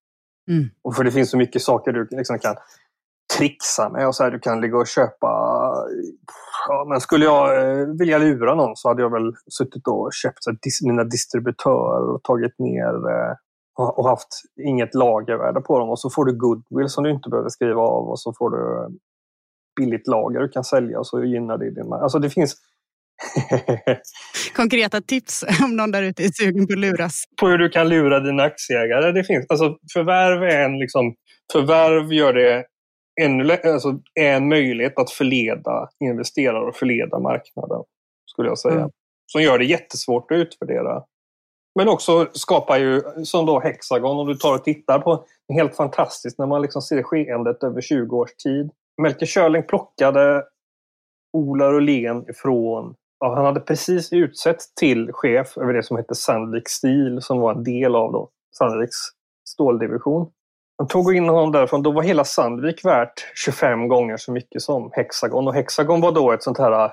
Mm. 0.50 0.64
Och 0.82 0.96
för 0.96 1.04
det 1.04 1.10
finns 1.10 1.30
så 1.30 1.36
mycket 1.36 1.62
saker 1.62 1.92
du 1.92 2.08
liksom 2.10 2.38
kan 2.38 2.56
trixa 3.38 3.88
med. 3.88 4.06
Och 4.08 4.14
så 4.14 4.24
här, 4.24 4.30
du 4.30 4.38
kan 4.38 4.60
ligga 4.60 4.76
och 4.76 4.86
köpa... 4.86 5.28
Ja, 6.68 6.86
men 6.88 7.00
skulle 7.00 7.24
jag 7.24 7.70
eh, 7.70 7.86
vilja 7.86 8.18
lura 8.18 8.54
någon 8.54 8.76
så 8.76 8.88
hade 8.88 9.02
jag 9.02 9.12
väl 9.12 9.34
suttit 9.50 9.88
och 9.88 10.10
köpt 10.12 10.44
så 10.44 10.50
här, 10.50 10.86
mina 10.88 11.04
distributörer 11.04 12.14
och 12.14 12.22
tagit 12.22 12.58
ner 12.58 12.94
eh, 12.94 13.34
och 13.76 14.08
haft 14.08 14.42
inget 14.60 14.94
lagervärde 14.94 15.60
på 15.60 15.78
dem. 15.78 15.88
Och 15.88 15.98
så 15.98 16.10
får 16.10 16.24
du 16.24 16.38
goodwill 16.38 16.88
som 16.88 17.04
du 17.04 17.10
inte 17.10 17.28
behöver 17.28 17.48
skriva 17.48 17.80
av 17.80 18.08
och 18.08 18.20
så 18.20 18.32
får 18.32 18.50
du 18.50 18.88
billigt 19.80 20.06
lager 20.06 20.40
du 20.40 20.48
kan 20.48 20.64
sälja 20.64 20.98
och 20.98 21.06
så 21.06 21.24
gynnar 21.24 21.58
det 21.58 21.70
din... 21.70 21.92
Alltså 21.92 22.18
det 22.18 22.30
finns... 22.30 22.56
Konkreta 24.56 25.00
tips 25.00 25.44
om 25.64 25.76
någon 25.76 25.90
där 25.90 26.02
ute 26.02 26.24
är 26.24 26.28
sugen 26.28 26.66
på 26.66 26.72
att 26.72 26.78
luras. 26.78 27.24
På 27.40 27.48
hur 27.48 27.58
du 27.58 27.68
kan 27.68 27.88
lura 27.88 28.20
dina 28.20 28.42
aktieägare. 28.42 29.12
Det 29.12 29.24
finns, 29.24 29.46
alltså 29.48 29.76
förvärv 29.92 30.42
är 30.42 30.64
en 30.64 30.78
liksom... 30.78 31.14
Förvärv 31.52 32.12
gör 32.12 32.32
det 32.32 32.64
ännu, 33.20 33.52
alltså, 33.52 34.00
en 34.14 34.48
möjlighet 34.48 34.98
att 34.98 35.10
förleda 35.10 35.88
investerare 36.04 36.68
och 36.68 36.76
förleda 36.76 37.18
marknaden. 37.18 37.82
Skulle 38.26 38.48
jag 38.48 38.58
säga. 38.58 38.74
Mm. 38.74 38.90
Som 39.26 39.42
gör 39.42 39.58
det 39.58 39.64
jättesvårt 39.64 40.30
att 40.30 40.36
utvärdera. 40.36 41.02
Men 41.76 41.88
också 41.88 42.26
skapar 42.32 42.78
ju, 42.78 43.02
som 43.24 43.46
då 43.46 43.60
Hexagon, 43.60 44.18
om 44.18 44.26
du 44.26 44.34
tar 44.34 44.54
och 44.54 44.64
tittar 44.64 44.98
på, 44.98 45.24
helt 45.54 45.76
fantastiskt 45.76 46.38
när 46.38 46.46
man 46.46 46.62
liksom 46.62 46.82
ser 46.82 47.02
skeendet 47.02 47.62
över 47.62 47.80
20 47.80 48.16
års 48.16 48.34
tid. 48.34 48.70
Melker 49.02 49.26
Schörling 49.26 49.62
plockade 49.62 50.44
Ola 51.32 51.72
Rolén 51.72 52.30
ifrån 52.30 52.94
Ja, 53.18 53.34
han 53.34 53.44
hade 53.44 53.60
precis 53.60 54.12
utsetts 54.12 54.74
till 54.74 55.12
chef 55.12 55.58
över 55.58 55.72
det 55.72 55.82
som 55.82 55.96
hette 55.96 56.14
Sandvik 56.14 56.68
Steel 56.68 57.22
som 57.22 57.40
var 57.40 57.54
en 57.54 57.64
del 57.64 57.94
av 57.94 58.12
då 58.12 58.30
Sandviks 58.58 58.96
ståldivision. 59.48 60.30
Han 60.78 60.88
tog 60.88 61.16
in 61.16 61.28
honom 61.28 61.52
därifrån. 61.52 61.82
Då 61.82 61.90
var 61.90 62.02
hela 62.02 62.24
Sandvik 62.24 62.84
värt 62.84 63.26
25 63.34 63.88
gånger 63.88 64.16
så 64.16 64.32
mycket 64.32 64.62
som 64.62 64.90
Hexagon. 64.92 65.48
Och 65.48 65.54
Hexagon 65.54 66.00
var 66.00 66.12
då 66.12 66.32
ett 66.32 66.42
sånt 66.42 66.58
här 66.58 66.92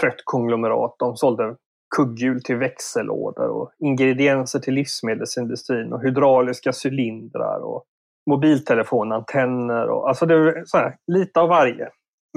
trött 0.00 0.22
konglomerat. 0.24 0.94
De 0.98 1.16
sålde 1.16 1.56
kugghjul 1.96 2.42
till 2.42 2.56
växellådor 2.56 3.48
och 3.48 3.72
ingredienser 3.78 4.58
till 4.58 4.74
livsmedelsindustrin 4.74 5.92
och 5.92 6.02
hydrauliska 6.02 6.72
cylindrar 6.84 7.60
och 7.60 7.84
mobiltelefonantenner. 8.30 9.88
Och, 9.88 10.08
alltså 10.08 10.26
det 10.26 10.62
så 10.66 10.78
här, 10.78 10.96
lite 11.06 11.40
av 11.40 11.48
varje. 11.48 11.88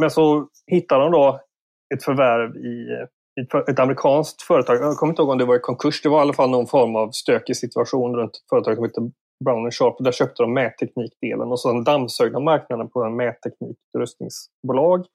Men 0.02 0.12
så 0.12 0.48
hittade 0.68 1.04
de 1.04 1.12
då 1.12 1.40
ett 1.96 2.04
förvärv 2.04 2.58
i 2.58 2.88
ett 3.70 3.80
amerikanskt 3.80 4.42
företag. 4.42 4.78
Jag 4.78 4.98
kommer 4.98 5.12
inte 5.12 5.22
ihåg 5.22 5.30
om 5.30 5.38
det 5.38 5.46
var 5.46 5.56
i 5.56 5.60
konkurs. 5.60 6.02
Det 6.02 6.10
var 6.10 6.18
i 6.18 6.22
alla 6.22 6.34
fall 6.34 6.50
någon 6.50 6.68
form 6.68 6.96
av 6.96 7.12
stökig 7.12 7.58
situation 7.58 8.16
runt 8.16 8.32
ett 8.36 8.50
företag 8.50 8.76
som 8.76 8.86
heter 8.86 9.12
Brown 9.46 9.72
Sharp. 9.72 9.96
Där 10.00 10.12
köpte 10.12 10.44
de 10.44 10.54
mätteknikdelen 10.54 11.52
och 11.52 11.60
sen 11.60 11.84
dammsög 11.84 12.32
de 12.32 12.44
marknaden 12.44 12.90
på 12.90 13.04
en 13.04 13.16
mätteknikrustningsbolag. 13.16 15.06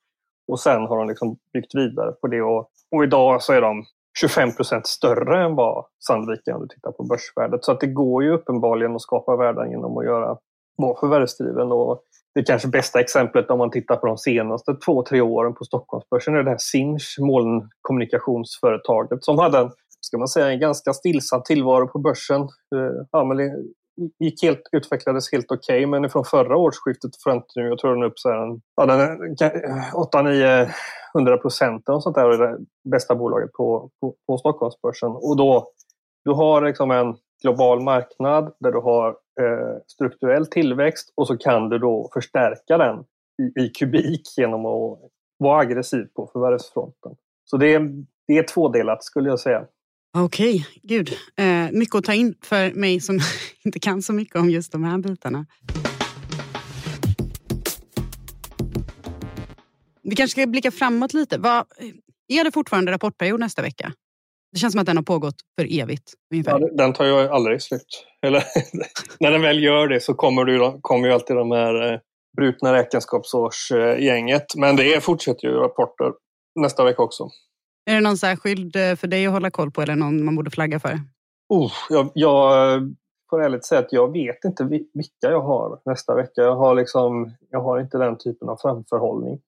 Och 0.48 0.60
sen 0.60 0.82
har 0.86 0.98
de 0.98 1.08
liksom 1.08 1.36
byggt 1.52 1.74
vidare 1.74 2.12
på 2.12 2.26
det. 2.26 2.42
Och, 2.42 2.70
och 2.96 3.04
idag 3.04 3.42
så 3.42 3.52
är 3.52 3.60
de 3.60 3.84
25 4.20 4.52
procent 4.52 4.86
större 4.86 5.44
än 5.44 5.54
vad 5.54 5.84
Sandviken 6.06 6.54
om 6.54 6.60
du 6.60 6.68
tittar 6.68 6.92
på 6.92 7.04
börsvärdet. 7.04 7.64
Så 7.64 7.72
att 7.72 7.80
det 7.80 7.86
går 7.86 8.24
ju 8.24 8.32
uppenbarligen 8.32 8.94
att 8.94 9.02
skapa 9.02 9.36
värden 9.36 9.70
genom 9.70 9.98
att 9.98 10.04
göra 10.04 10.36
vara 10.76 11.00
förvärvsdriven. 11.00 11.72
Och 11.72 12.02
det 12.34 12.42
kanske 12.42 12.68
bästa 12.68 13.00
exemplet 13.00 13.50
om 13.50 13.58
man 13.58 13.70
tittar 13.70 13.96
på 13.96 14.06
de 14.06 14.18
senaste 14.18 14.74
två, 14.74 15.02
tre 15.02 15.20
åren 15.20 15.54
på 15.54 15.64
Stockholmsbörsen 15.64 16.34
är 16.34 16.42
det 16.42 16.50
här 16.50 16.58
Sinch, 16.58 17.16
molnkommunikationsföretaget, 17.20 19.24
som 19.24 19.38
hade 19.38 19.58
en, 19.58 19.70
ska 20.00 20.18
man 20.18 20.28
säga, 20.28 20.52
en 20.52 20.60
ganska 20.60 20.92
stillsam 20.92 21.42
tillvaro 21.42 21.88
på 21.88 21.98
börsen. 21.98 22.40
Eh, 22.40 23.06
ja, 23.12 23.24
men 23.24 23.36
gick 24.18 24.42
helt, 24.42 24.62
utvecklades 24.72 25.32
helt 25.32 25.52
okej, 25.52 25.86
okay, 25.86 26.00
men 26.00 26.10
från 26.10 26.24
förra 26.24 26.56
årsskiftet 26.56 27.22
fram 27.22 27.40
till 27.40 27.62
nu, 27.62 27.68
jag 27.68 27.78
tror 27.78 27.94
den 27.94 28.02
är 28.02 28.06
upp 28.06 28.18
så 28.18 28.28
här, 28.28 28.60
ja, 28.76 28.86
den 28.86 29.00
är 29.00 29.96
8 29.96 30.22
9 30.22 30.70
100 31.14 31.36
procent 31.38 31.88
och 31.88 32.02
sånt 32.02 32.16
där, 32.16 32.28
och 32.30 32.38
det 32.38 32.58
bästa 32.90 33.14
bolaget 33.14 33.52
på, 33.52 33.90
på, 34.00 34.14
på 34.26 34.38
Stockholmsbörsen. 34.38 35.08
Och 35.08 35.36
då, 35.36 35.72
du 36.24 36.30
har 36.30 36.62
liksom 36.62 36.90
en 36.90 37.16
global 37.42 37.82
marknad 37.82 38.52
där 38.60 38.72
du 38.72 38.78
har 38.78 39.08
eh, 39.40 39.76
strukturell 39.86 40.46
tillväxt 40.46 41.12
och 41.14 41.26
så 41.26 41.36
kan 41.36 41.68
du 41.68 41.78
då 41.78 42.10
förstärka 42.14 42.78
den 42.78 43.04
i, 43.42 43.64
i 43.64 43.68
kubik 43.68 44.22
genom 44.36 44.66
att 44.66 44.98
vara 45.38 45.60
aggressiv 45.60 46.06
på 46.16 46.30
förvärvsfronten. 46.32 47.12
Så 47.44 47.56
det 47.56 47.74
är, 47.74 48.04
det 48.26 48.38
är 48.38 48.42
tvådelat 48.42 49.04
skulle 49.04 49.28
jag 49.28 49.40
säga. 49.40 49.66
Okej, 50.16 50.54
okay, 50.54 50.64
gud. 50.82 51.12
Eh, 51.36 51.70
mycket 51.72 51.94
att 51.94 52.04
ta 52.04 52.14
in 52.14 52.34
för 52.42 52.72
mig 52.72 53.00
som 53.00 53.20
inte 53.64 53.80
kan 53.80 54.02
så 54.02 54.12
mycket 54.12 54.36
om 54.36 54.50
just 54.50 54.72
de 54.72 54.84
här 54.84 54.98
bitarna. 54.98 55.46
Vi 60.02 60.16
kanske 60.16 60.40
ska 60.40 60.46
blicka 60.46 60.70
framåt 60.70 61.14
lite. 61.14 61.38
Vad, 61.38 61.64
är 62.28 62.44
det 62.44 62.52
fortfarande 62.52 62.92
rapportperiod 62.92 63.40
nästa 63.40 63.62
vecka? 63.62 63.92
Det 64.52 64.58
känns 64.58 64.72
som 64.72 64.80
att 64.80 64.86
den 64.86 64.96
har 64.96 65.04
pågått 65.04 65.34
för 65.58 65.80
evigt. 65.80 66.14
Ungefär. 66.32 66.60
Ja, 66.60 66.68
den 66.72 66.92
tar 66.92 67.04
ju 67.04 67.28
aldrig 67.28 67.62
slut. 67.62 68.06
Eller, 68.22 68.44
när 69.20 69.30
den 69.30 69.42
väl 69.42 69.62
gör 69.62 69.88
det 69.88 70.00
så 70.00 70.14
kommer, 70.14 70.44
du, 70.44 70.78
kommer 70.80 71.08
ju 71.08 71.14
alltid 71.14 71.36
de 71.36 71.50
här 71.50 71.92
eh, 71.92 71.98
brutna 72.36 72.72
räkenskapsårsgänget. 72.72 74.46
Men 74.56 74.76
det 74.76 75.04
fortsätter 75.04 75.48
ju 75.48 75.54
rapporter 75.54 76.12
nästa 76.60 76.84
vecka 76.84 77.02
också. 77.02 77.28
Är 77.88 77.94
det 77.94 78.00
någon 78.00 78.16
särskild 78.16 78.76
eh, 78.76 78.96
för 78.96 79.06
dig 79.06 79.26
att 79.26 79.32
hålla 79.32 79.50
koll 79.50 79.70
på 79.70 79.82
eller 79.82 79.96
någon 79.96 80.24
man 80.24 80.36
borde 80.36 80.50
flagga 80.50 80.80
för? 80.80 81.00
Oh, 81.48 81.72
jag, 81.88 82.10
jag 82.14 82.80
får 83.30 83.42
ärligt 83.42 83.64
säga 83.64 83.78
att 83.78 83.92
jag 83.92 84.12
vet 84.12 84.44
inte 84.44 84.64
vilka 84.64 85.10
jag 85.20 85.40
har 85.40 85.80
nästa 85.84 86.14
vecka. 86.14 86.42
Jag 86.42 86.56
har, 86.56 86.74
liksom, 86.74 87.34
jag 87.50 87.60
har 87.60 87.80
inte 87.80 87.98
den 87.98 88.18
typen 88.18 88.48
av 88.48 88.56
framförhållning. 88.56 89.40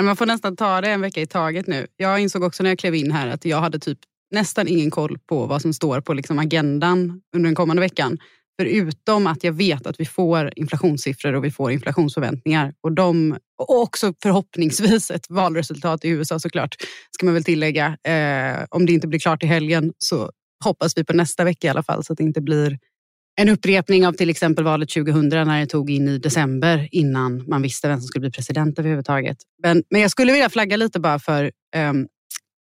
Man 0.00 0.16
får 0.16 0.26
nästan 0.26 0.56
ta 0.56 0.80
det 0.80 0.88
en 0.88 1.00
vecka 1.00 1.20
i 1.20 1.26
taget 1.26 1.66
nu. 1.66 1.86
Jag 1.96 2.20
insåg 2.20 2.42
också 2.42 2.62
när 2.62 2.70
jag 2.70 2.78
klev 2.78 2.94
in 2.94 3.10
här 3.10 3.28
att 3.28 3.44
jag 3.44 3.58
hade 3.58 3.78
typ 3.78 3.98
nästan 4.30 4.68
ingen 4.68 4.90
koll 4.90 5.18
på 5.18 5.46
vad 5.46 5.62
som 5.62 5.72
står 5.72 6.00
på 6.00 6.14
liksom 6.14 6.38
agendan 6.38 7.22
under 7.34 7.48
den 7.48 7.54
kommande 7.54 7.80
veckan. 7.80 8.18
Förutom 8.60 9.26
att 9.26 9.44
jag 9.44 9.52
vet 9.52 9.86
att 9.86 10.00
vi 10.00 10.04
får 10.04 10.52
inflationssiffror 10.56 11.34
och 11.34 11.44
vi 11.44 11.50
får 11.50 11.72
inflationsförväntningar. 11.72 12.74
Och, 12.80 12.92
de, 12.92 13.38
och 13.58 13.80
också 13.80 14.14
förhoppningsvis 14.22 15.10
ett 15.10 15.30
valresultat 15.30 16.04
i 16.04 16.08
USA 16.08 16.38
såklart, 16.38 16.76
ska 17.10 17.26
man 17.26 17.34
väl 17.34 17.44
tillägga. 17.44 17.86
Eh, 17.86 18.64
om 18.70 18.86
det 18.86 18.92
inte 18.92 19.08
blir 19.08 19.20
klart 19.20 19.42
i 19.42 19.46
helgen 19.46 19.92
så 19.98 20.30
hoppas 20.64 20.96
vi 20.96 21.04
på 21.04 21.12
nästa 21.12 21.44
vecka 21.44 21.66
i 21.66 21.70
alla 21.70 21.82
fall 21.82 22.04
så 22.04 22.12
att 22.12 22.16
det 22.16 22.24
inte 22.24 22.40
blir 22.40 22.78
en 23.40 23.48
upprepning 23.48 24.06
av 24.06 24.12
till 24.12 24.30
exempel 24.30 24.64
valet 24.64 24.88
2000 24.88 25.28
när 25.28 25.60
det 25.60 25.66
tog 25.66 25.90
in 25.90 26.08
i 26.08 26.18
december 26.18 26.88
innan 26.92 27.48
man 27.48 27.62
visste 27.62 27.88
vem 27.88 28.00
som 28.00 28.06
skulle 28.06 28.20
bli 28.20 28.30
president 28.30 28.78
överhuvudtaget. 28.78 29.36
Men, 29.62 29.82
men 29.90 30.00
jag 30.00 30.10
skulle 30.10 30.32
vilja 30.32 30.48
flagga 30.48 30.76
lite 30.76 31.00
bara 31.00 31.18
för 31.18 31.44
eh, 31.74 31.92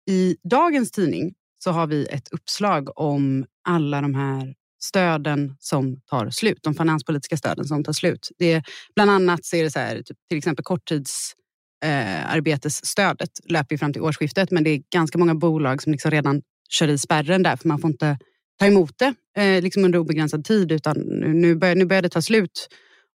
i 0.09 0.35
dagens 0.49 0.91
tidning 0.91 1.33
så 1.63 1.71
har 1.71 1.87
vi 1.87 2.05
ett 2.05 2.27
uppslag 2.31 2.99
om 2.99 3.45
alla 3.67 4.01
de 4.01 4.15
här 4.15 4.53
stöden 4.85 5.55
som 5.59 6.01
tar 6.09 6.29
slut, 6.29 6.59
de 6.61 6.73
finanspolitiska 6.73 7.37
stöden 7.37 7.65
som 7.65 7.83
tar 7.83 7.93
slut. 7.93 8.29
Det 8.37 8.51
är, 8.51 8.63
bland 8.95 9.11
annat 9.11 9.45
så 9.45 9.55
är 9.55 9.63
det 9.63 9.71
så 9.71 9.79
här, 9.79 9.95
typ, 9.95 10.17
till 10.29 10.37
exempel 10.37 10.63
korttidsarbetesstödet 10.63 13.29
eh, 13.45 13.51
löper 13.51 13.77
fram 13.77 13.93
till 13.93 14.01
årsskiftet, 14.01 14.51
men 14.51 14.63
det 14.63 14.69
är 14.69 14.81
ganska 14.93 15.17
många 15.17 15.35
bolag 15.35 15.81
som 15.81 15.91
liksom 15.91 16.11
redan 16.11 16.41
kör 16.69 16.87
i 16.87 16.97
spärren 16.97 17.43
där, 17.43 17.55
för 17.55 17.67
man 17.67 17.79
får 17.79 17.89
inte 17.89 18.17
ta 18.59 18.65
emot 18.65 18.93
det 18.97 19.13
eh, 19.37 19.61
liksom 19.61 19.85
under 19.85 19.99
obegränsad 19.99 20.45
tid, 20.45 20.71
utan 20.71 20.97
nu 21.41 21.55
börjar, 21.55 21.75
nu 21.75 21.85
börjar 21.85 22.01
det 22.01 22.09
ta 22.09 22.21
slut. 22.21 22.67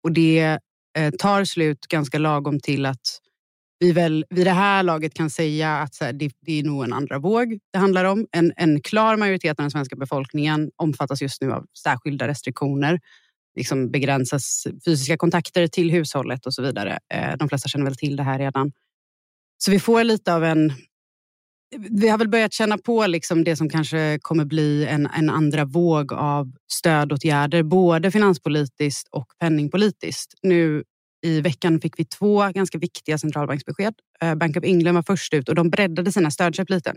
Och 0.04 0.12
det 0.12 0.58
eh, 0.98 1.10
tar 1.18 1.44
slut 1.44 1.86
ganska 1.86 2.18
lagom 2.18 2.60
till 2.60 2.86
att 2.86 3.20
vi 3.78 3.92
väl 3.92 4.24
vid 4.30 4.46
det 4.46 4.50
här 4.50 4.82
laget 4.82 5.14
kan 5.14 5.30
säga 5.30 5.76
att 5.76 5.94
så 5.94 6.04
här, 6.04 6.12
det, 6.12 6.30
det, 6.40 6.58
är 6.58 6.62
nog 6.62 6.84
en 6.84 6.92
andra 6.92 7.18
våg 7.18 7.58
det 7.72 7.78
handlar 7.78 8.04
om. 8.04 8.26
En, 8.32 8.52
en 8.56 8.80
klar 8.80 9.16
majoritet 9.16 9.50
av 9.50 9.62
den 9.62 9.70
svenska 9.70 9.96
befolkningen 9.96 10.70
omfattas 10.76 11.22
just 11.22 11.42
nu 11.42 11.52
av 11.52 11.66
särskilda 11.82 12.28
restriktioner. 12.28 13.00
Liksom 13.56 13.90
begränsas 13.90 14.66
fysiska 14.84 15.16
kontakter 15.16 15.66
till 15.66 15.90
hushållet 15.90 16.46
och 16.46 16.54
så 16.54 16.62
vidare. 16.62 16.98
Eh, 17.14 17.36
de 17.38 17.48
flesta 17.48 17.68
känner 17.68 17.84
väl 17.84 17.96
till 17.96 18.16
det 18.16 18.22
här 18.22 18.38
redan. 18.38 18.72
Så 19.58 19.70
vi 19.70 19.80
får 19.80 20.04
lite 20.04 20.34
av 20.34 20.44
en... 20.44 20.72
Vi 21.90 22.08
har 22.08 22.18
väl 22.18 22.28
börjat 22.28 22.52
känna 22.52 22.78
på 22.78 23.06
liksom 23.06 23.44
det 23.44 23.56
som 23.56 23.68
kanske 23.68 24.18
kommer 24.22 24.44
bli 24.44 24.86
en, 24.86 25.06
en 25.06 25.30
andra 25.30 25.64
våg 25.64 26.12
av 26.12 26.52
stödåtgärder, 26.72 27.62
både 27.62 28.10
finanspolitiskt 28.10 29.08
och 29.10 29.26
penningpolitiskt. 29.40 30.34
Nu 30.42 30.84
i 31.26 31.40
veckan 31.40 31.80
fick 31.80 31.98
vi 31.98 32.04
två 32.04 32.48
ganska 32.54 32.78
viktiga 32.78 33.18
centralbanksbesked. 33.18 33.94
Eh, 34.22 34.34
Bank 34.34 34.56
of 34.56 34.64
England 34.64 34.94
var 34.94 35.02
först 35.02 35.34
ut 35.34 35.48
och 35.48 35.54
de 35.54 35.70
breddade 35.70 36.12
sina 36.12 36.30
stödköp 36.30 36.70
lite. 36.70 36.94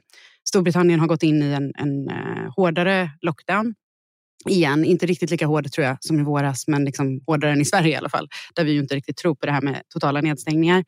Storbritannien 0.50 1.00
har 1.00 1.08
gått 1.08 1.24
in 1.24 1.44
i 1.44 1.46
en, 1.46 1.74
en 1.78 2.10
eh, 2.10 2.54
hårdare 2.56 3.12
lockdown 3.22 3.74
igen. 4.50 4.86
Inte 4.86 5.06
riktigt 5.06 5.32
lika 5.32 5.46
hård 5.46 5.72
tror 5.72 5.88
jag 5.88 5.98
som 6.00 6.20
i 6.20 6.24
våras, 6.24 6.68
men 6.68 6.86
liksom 6.86 7.22
hårdare 7.28 7.52
än 7.52 7.62
i 7.62 7.65
Sverige 7.65 7.92
i 7.92 7.96
alla 7.96 8.10
fall. 8.10 8.28
Där 8.56 8.63
vi 8.63 8.72
ju 8.72 8.80
inte 8.80 8.96
riktigt 8.96 9.18
tror 9.18 9.36
på 9.36 9.46
det 9.46 9.52
här 9.52 9.62
med 9.62 9.82
totala 9.94 10.22
nedstängningar. 10.22 10.84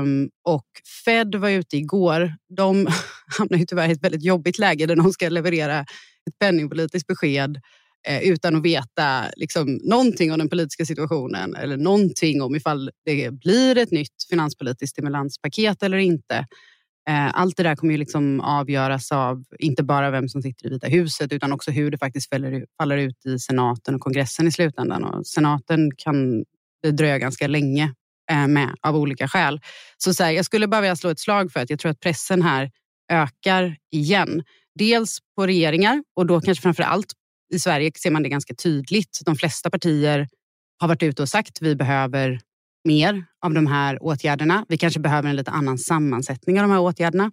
Um, 0.00 0.30
och 0.44 0.66
Fed 1.04 1.34
var 1.34 1.50
ute 1.50 1.76
igår. 1.76 2.34
De 2.56 2.86
hamnar 3.38 3.58
ju 3.58 3.66
tyvärr 3.66 3.88
i 3.88 3.92
ett 3.92 4.04
väldigt 4.04 4.24
jobbigt 4.24 4.58
läge 4.58 4.86
där 4.86 4.96
de 4.96 5.12
ska 5.12 5.28
leverera 5.28 5.80
ett 5.80 6.38
penningpolitiskt 6.38 7.06
besked 7.06 7.60
Eh, 8.06 8.22
utan 8.22 8.56
att 8.56 8.62
veta 8.62 9.24
liksom, 9.36 9.80
någonting 9.84 10.32
om 10.32 10.38
den 10.38 10.48
politiska 10.48 10.84
situationen 10.84 11.54
eller 11.54 11.76
någonting 11.76 12.42
om 12.42 12.56
ifall 12.56 12.90
det 13.04 13.30
blir 13.30 13.78
ett 13.78 13.90
nytt 13.90 14.28
finanspolitiskt 14.30 14.92
stimulanspaket 14.92 15.82
eller 15.82 15.98
inte. 15.98 16.46
Eh, 17.08 17.38
allt 17.38 17.56
det 17.56 17.62
där 17.62 17.76
kommer 17.76 17.92
ju 17.92 17.98
liksom 17.98 18.40
avgöras 18.40 19.12
av 19.12 19.44
inte 19.58 19.82
bara 19.82 20.10
vem 20.10 20.28
som 20.28 20.42
sitter 20.42 20.66
i 20.66 20.70
Vita 20.70 20.86
huset 20.86 21.32
utan 21.32 21.52
också 21.52 21.70
hur 21.70 21.90
det 21.90 21.98
faktiskt 21.98 22.28
faller, 22.28 22.66
faller 22.80 22.96
ut 22.96 23.26
i 23.26 23.38
senaten 23.38 23.94
och 23.94 24.00
kongressen 24.00 24.48
i 24.48 24.52
slutändan. 24.52 25.04
Och 25.04 25.26
senaten 25.26 25.90
kan 25.96 26.44
det 26.82 26.90
dröja 26.90 27.18
ganska 27.18 27.46
länge 27.46 27.94
eh, 28.30 28.46
med 28.46 28.74
av 28.80 28.96
olika 28.96 29.28
skäl. 29.28 29.60
Så, 29.98 30.14
så 30.14 30.24
här, 30.24 30.30
jag 30.30 30.44
skulle 30.44 30.66
bara 30.66 30.80
vilja 30.80 30.96
slå 30.96 31.10
ett 31.10 31.20
slag 31.20 31.52
för 31.52 31.60
att 31.60 31.70
jag 31.70 31.78
tror 31.78 31.90
att 31.90 32.00
pressen 32.00 32.42
här 32.42 32.70
ökar 33.12 33.76
igen. 33.92 34.42
Dels 34.78 35.18
på 35.36 35.46
regeringar 35.46 36.02
och 36.16 36.26
då 36.26 36.40
kanske 36.40 36.62
framför 36.62 36.82
allt 36.82 37.12
i 37.54 37.58
Sverige 37.58 37.90
ser 38.02 38.10
man 38.10 38.22
det 38.22 38.28
ganska 38.28 38.54
tydligt. 38.54 39.20
De 39.24 39.36
flesta 39.36 39.70
partier 39.70 40.28
har 40.80 40.88
varit 40.88 41.02
ute 41.02 41.22
och 41.22 41.28
sagt 41.28 41.48
att 41.48 41.62
vi 41.62 41.76
behöver 41.76 42.40
mer 42.84 43.24
av 43.42 43.54
de 43.54 43.66
här 43.66 44.02
åtgärderna. 44.02 44.66
Vi 44.68 44.78
kanske 44.78 45.00
behöver 45.00 45.28
en 45.28 45.36
lite 45.36 45.50
annan 45.50 45.78
sammansättning 45.78 46.60
av 46.60 46.68
de 46.68 46.72
här 46.72 46.80
åtgärderna. 46.80 47.32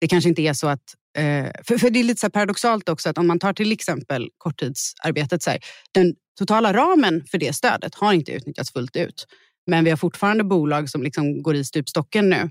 Det 0.00 0.08
kanske 0.08 0.28
inte 0.28 0.42
är 0.42 0.52
så 0.52 0.66
att... 0.66 0.82
Eh, 1.18 1.50
för 1.78 1.90
det 1.90 2.00
är 2.00 2.04
lite 2.04 2.20
så 2.20 2.30
paradoxalt 2.30 2.88
också 2.88 3.08
att 3.08 3.18
om 3.18 3.26
man 3.26 3.38
tar 3.38 3.52
till 3.52 3.72
exempel 3.72 4.28
korttidsarbetet. 4.38 5.42
Så 5.42 5.50
här, 5.50 5.60
den 5.92 6.14
totala 6.38 6.72
ramen 6.72 7.24
för 7.30 7.38
det 7.38 7.52
stödet 7.52 7.94
har 7.94 8.12
inte 8.12 8.32
utnyttjats 8.32 8.72
fullt 8.72 8.96
ut. 8.96 9.26
Men 9.66 9.84
vi 9.84 9.90
har 9.90 9.96
fortfarande 9.96 10.44
bolag 10.44 10.90
som 10.90 11.02
liksom 11.02 11.42
går 11.42 11.54
i 11.54 11.64
stupstocken 11.64 12.30
nu. 12.30 12.50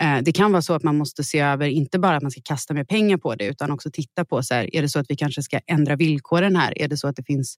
Eh, 0.00 0.18
det 0.22 0.32
kan 0.32 0.52
vara 0.52 0.62
så 0.62 0.74
att 0.74 0.82
man 0.82 0.96
måste 0.96 1.24
se 1.24 1.40
över, 1.40 1.66
inte 1.66 1.98
bara 1.98 2.16
att 2.16 2.22
man 2.22 2.30
ska 2.30 2.40
kasta 2.44 2.74
mer 2.74 2.84
pengar 2.84 3.16
på 3.16 3.34
det, 3.34 3.46
utan 3.46 3.70
också 3.70 3.90
titta 3.92 4.24
på, 4.24 4.42
så 4.42 4.54
här, 4.54 4.76
är 4.76 4.82
det 4.82 4.88
så 4.88 4.98
att 4.98 5.06
vi 5.08 5.16
kanske 5.16 5.42
ska 5.42 5.60
ändra 5.66 5.96
villkoren 5.96 6.56
här? 6.56 6.82
Är 6.82 6.88
det 6.88 6.96
så 6.96 7.08
att 7.08 7.16
det 7.16 7.24
finns 7.26 7.56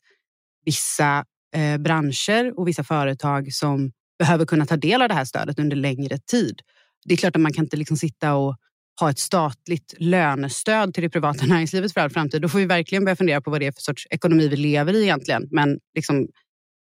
vissa 0.65 1.25
eh, 1.57 1.79
branscher 1.79 2.59
och 2.59 2.69
vissa 2.69 2.85
företag 2.85 3.53
som 3.53 3.93
behöver 4.19 4.47
kunna 4.47 4.67
ta 4.67 4.77
del 4.77 5.03
av 5.03 5.09
det 5.09 5.15
här 5.15 5.25
stödet 5.25 5.59
under 5.59 5.77
längre 5.77 6.19
tid? 6.19 6.61
Det 7.05 7.15
är 7.15 7.19
klart 7.19 7.37
att 7.37 7.43
man 7.43 7.53
kan 7.53 7.65
inte 7.65 7.77
liksom 7.77 7.97
sitta 7.97 8.35
och 8.35 8.57
ha 9.01 9.11
ett 9.11 9.19
statligt 9.19 9.95
lönestöd 9.99 10.95
till 10.95 11.03
det 11.03 11.11
privata 11.11 11.47
näringslivet 11.47 11.93
för 11.93 12.01
all 12.01 12.11
framtid. 12.11 12.43
Då 12.43 12.49
får 12.49 12.59
vi 12.59 12.67
verkligen 12.67 13.05
börja 13.05 13.17
fundera 13.17 13.41
på 13.41 13.51
vad 13.51 13.61
det 13.61 13.67
är 13.67 13.73
för 13.73 13.83
sorts 13.83 14.07
ekonomi 14.11 14.49
vi 14.49 14.57
lever 14.57 14.95
i 14.95 15.03
egentligen. 15.03 15.49
Men 15.51 15.79
liksom, 15.95 16.29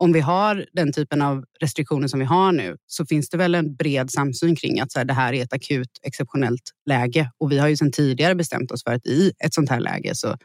om 0.03 0.13
vi 0.13 0.19
har 0.19 0.65
den 0.73 0.93
typen 0.93 1.21
av 1.21 1.45
restriktioner 1.59 2.07
som 2.07 2.19
vi 2.19 2.25
har 2.25 2.51
nu 2.51 2.77
så 2.87 3.05
finns 3.05 3.29
det 3.29 3.37
väl 3.37 3.55
en 3.55 3.75
bred 3.75 4.11
samsyn 4.11 4.55
kring 4.55 4.79
att 4.79 4.91
så 4.91 4.99
här, 4.99 5.05
det 5.05 5.13
här 5.13 5.33
är 5.33 5.43
ett 5.43 5.53
akut 5.53 5.89
exceptionellt 6.01 6.71
läge. 6.85 7.31
Och 7.37 7.51
vi 7.51 7.59
har 7.59 7.67
ju 7.67 7.77
sedan 7.77 7.91
tidigare 7.91 8.35
bestämt 8.35 8.71
oss 8.71 8.83
för 8.83 8.93
att 8.93 9.05
i 9.05 9.31
ett 9.45 9.53
sånt 9.53 9.69
här 9.69 9.79
läge 9.79 10.15
så, 10.15 10.37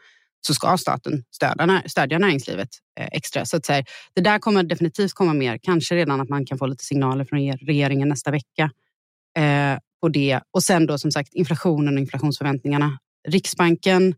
så 0.46 0.54
ska 0.54 0.76
staten 0.76 1.24
stödja, 1.30 1.82
stödja 1.86 2.18
näringslivet 2.18 2.68
eh, 3.00 3.08
extra. 3.12 3.44
Så, 3.44 3.56
att, 3.56 3.66
så 3.66 3.72
här, 3.72 3.84
det 4.14 4.20
där 4.20 4.38
kommer 4.38 4.62
definitivt 4.62 5.12
komma 5.12 5.34
mer. 5.34 5.58
Kanske 5.62 5.94
redan 5.94 6.20
att 6.20 6.28
man 6.28 6.46
kan 6.46 6.58
få 6.58 6.66
lite 6.66 6.84
signaler 6.84 7.24
från 7.24 7.38
regeringen 7.56 8.08
nästa 8.08 8.30
vecka 8.30 8.70
eh, 9.38 9.78
på 10.00 10.08
det. 10.08 10.40
Och 10.50 10.62
sen 10.62 10.86
då 10.86 10.98
som 10.98 11.10
sagt 11.10 11.34
inflationen 11.34 11.94
och 11.94 12.00
inflationsförväntningarna. 12.00 12.98
Riksbanken 13.28 14.14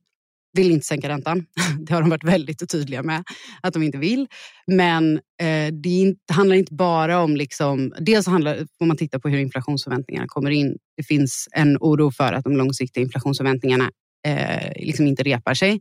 vill 0.53 0.71
inte 0.71 0.87
sänka 0.87 1.09
räntan. 1.09 1.47
Det 1.79 1.95
har 1.95 2.01
de 2.01 2.11
varit 2.11 2.25
väldigt 2.25 2.71
tydliga 2.71 3.03
med 3.03 3.25
att 3.63 3.73
de 3.73 3.83
inte 3.83 3.99
vill. 3.99 4.27
Men 4.67 5.17
eh, 5.17 5.73
det 5.73 5.89
inte, 5.89 6.33
handlar 6.33 6.57
inte 6.57 6.75
bara 6.75 7.21
om... 7.21 7.37
Liksom, 7.37 7.95
dels 7.99 8.27
handlar, 8.27 8.57
får 8.79 8.87
man 8.87 8.97
titta 8.97 9.21
på 9.21 9.29
hur 9.29 9.39
inflationsförväntningarna 9.39 10.27
kommer 10.29 10.51
in. 10.51 10.77
Det 10.97 11.03
finns 11.03 11.49
en 11.53 11.77
oro 11.81 12.11
för 12.11 12.33
att 12.33 12.45
de 12.45 12.57
långsiktiga 12.57 13.03
inflationsförväntningarna 13.03 13.91
eh, 14.27 14.73
liksom 14.77 15.07
inte 15.07 15.23
repar 15.23 15.55
sig. 15.55 15.81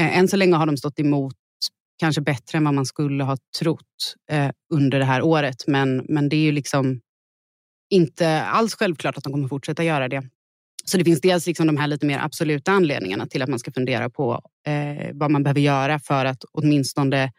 Eh, 0.00 0.18
än 0.18 0.28
så 0.28 0.36
länge 0.36 0.56
har 0.56 0.66
de 0.66 0.76
stått 0.76 1.00
emot 1.00 1.34
kanske 1.98 2.20
bättre 2.20 2.58
än 2.58 2.64
vad 2.64 2.74
man 2.74 2.86
skulle 2.86 3.24
ha 3.24 3.36
trott 3.58 4.14
eh, 4.30 4.50
under 4.74 4.98
det 4.98 5.04
här 5.04 5.22
året. 5.22 5.64
Men, 5.66 6.06
men 6.08 6.28
det 6.28 6.36
är 6.36 6.40
ju 6.40 6.52
liksom 6.52 7.00
inte 7.90 8.42
alls 8.42 8.74
självklart 8.74 9.16
att 9.16 9.24
de 9.24 9.32
kommer 9.32 9.48
fortsätta 9.48 9.84
göra 9.84 10.08
det. 10.08 10.22
Så 10.84 10.98
det 10.98 11.04
finns 11.04 11.20
dels 11.20 11.46
liksom 11.46 11.66
de 11.66 11.76
här 11.76 11.86
lite 11.86 12.06
mer 12.06 12.18
absoluta 12.18 12.72
anledningarna 12.72 13.26
till 13.26 13.42
att 13.42 13.48
man 13.48 13.58
ska 13.58 13.72
fundera 13.72 14.10
på 14.10 14.40
eh, 14.66 15.10
vad 15.12 15.30
man 15.30 15.42
behöver 15.42 15.60
göra 15.60 15.98
för 15.98 16.24
att 16.24 16.44
åtminstone 16.52 17.32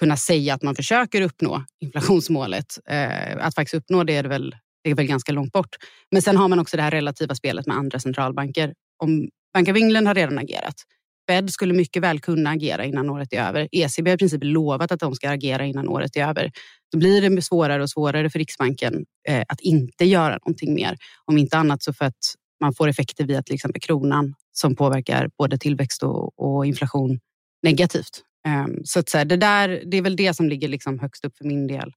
kunna 0.00 0.16
säga 0.16 0.54
att 0.54 0.62
man 0.62 0.74
försöker 0.74 1.22
uppnå 1.22 1.64
inflationsmålet. 1.80 2.78
Eh, 2.88 3.46
att 3.46 3.54
faktiskt 3.54 3.74
uppnå 3.74 4.04
det 4.04 4.16
är, 4.16 4.22
det 4.22 4.28
väl, 4.28 4.54
det 4.84 4.90
är 4.90 4.94
väl 4.94 5.06
ganska 5.06 5.32
långt 5.32 5.52
bort. 5.52 5.76
Men 6.10 6.22
sen 6.22 6.36
har 6.36 6.48
man 6.48 6.58
också 6.58 6.76
det 6.76 6.82
här 6.82 6.90
relativa 6.90 7.34
spelet 7.34 7.66
med 7.66 7.76
andra 7.76 7.98
centralbanker. 7.98 8.74
Om 9.02 9.28
Bank 9.54 9.68
of 9.68 9.76
England 9.76 10.06
har 10.06 10.14
redan 10.14 10.38
agerat. 10.38 10.74
Fed 11.30 11.50
skulle 11.50 11.74
mycket 11.74 12.02
väl 12.02 12.20
kunna 12.20 12.50
agera 12.50 12.84
innan 12.84 13.10
året 13.10 13.32
är 13.32 13.48
över. 13.48 13.68
ECB 13.72 14.10
har 14.10 14.14
i 14.14 14.18
princip 14.18 14.40
lovat 14.44 14.92
att 14.92 15.00
de 15.00 15.14
ska 15.14 15.30
agera 15.30 15.66
innan 15.66 15.88
året 15.88 16.16
är 16.16 16.28
över. 16.28 16.52
Då 16.92 16.98
blir 16.98 17.30
det 17.30 17.42
svårare 17.42 17.82
och 17.82 17.90
svårare 17.90 18.30
för 18.30 18.38
Riksbanken 18.38 19.04
eh, 19.28 19.42
att 19.48 19.60
inte 19.60 20.04
göra 20.04 20.32
någonting 20.32 20.74
mer. 20.74 20.96
Om 21.24 21.38
inte 21.38 21.56
annat 21.56 21.82
så 21.82 21.92
för 21.92 22.04
att 22.04 22.34
man 22.60 22.74
får 22.74 22.88
effekter 22.88 23.24
via 23.24 23.42
till 23.42 23.54
exempel 23.54 23.80
kronan 23.80 24.34
som 24.52 24.76
påverkar 24.76 25.30
både 25.38 25.58
tillväxt 25.58 26.02
och, 26.02 26.38
och 26.38 26.66
inflation 26.66 27.20
negativt. 27.62 28.22
Um, 28.48 28.80
så, 28.84 28.98
att, 29.00 29.08
så 29.08 29.18
här, 29.18 29.24
det, 29.24 29.36
där, 29.36 29.82
det 29.86 29.96
är 29.96 30.02
väl 30.02 30.16
det 30.16 30.34
som 30.34 30.48
ligger 30.48 30.68
liksom 30.68 30.98
högst 30.98 31.24
upp 31.24 31.36
för 31.36 31.44
min 31.44 31.66
del 31.66 31.92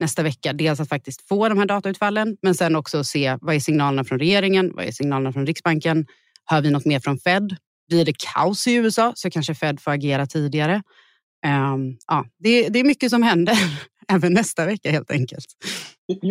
nästa 0.00 0.22
vecka. 0.22 0.52
Dels 0.52 0.80
att 0.80 0.88
faktiskt 0.88 1.28
få 1.28 1.48
de 1.48 1.58
här 1.58 1.66
datautfallen, 1.66 2.36
men 2.42 2.54
sen 2.54 2.76
också 2.76 3.04
se 3.04 3.36
vad 3.40 3.54
är 3.54 3.60
signalerna 3.60 4.04
från 4.04 4.18
regeringen? 4.18 4.72
Vad 4.74 4.84
är 4.84 4.92
signalerna 4.92 5.32
från 5.32 5.46
Riksbanken? 5.46 6.06
Hör 6.44 6.60
vi 6.60 6.70
något 6.70 6.84
mer 6.84 7.00
från 7.00 7.18
Fed? 7.18 7.56
Blir 7.88 8.04
det 8.04 8.14
kaos 8.18 8.66
i 8.66 8.74
USA 8.74 9.12
så 9.16 9.30
kanske 9.30 9.54
Fed 9.54 9.80
får 9.80 9.90
agera 9.90 10.26
tidigare. 10.26 10.82
Um, 11.46 11.96
ja, 12.06 12.26
det, 12.38 12.68
det, 12.68 12.78
är 12.78 12.84
mycket 12.84 13.10
som 13.10 13.22
händer 13.22 13.56
även 14.08 14.32
nästa 14.32 14.66
vecka 14.66 14.90
helt 14.90 15.10
enkelt. 15.10 15.46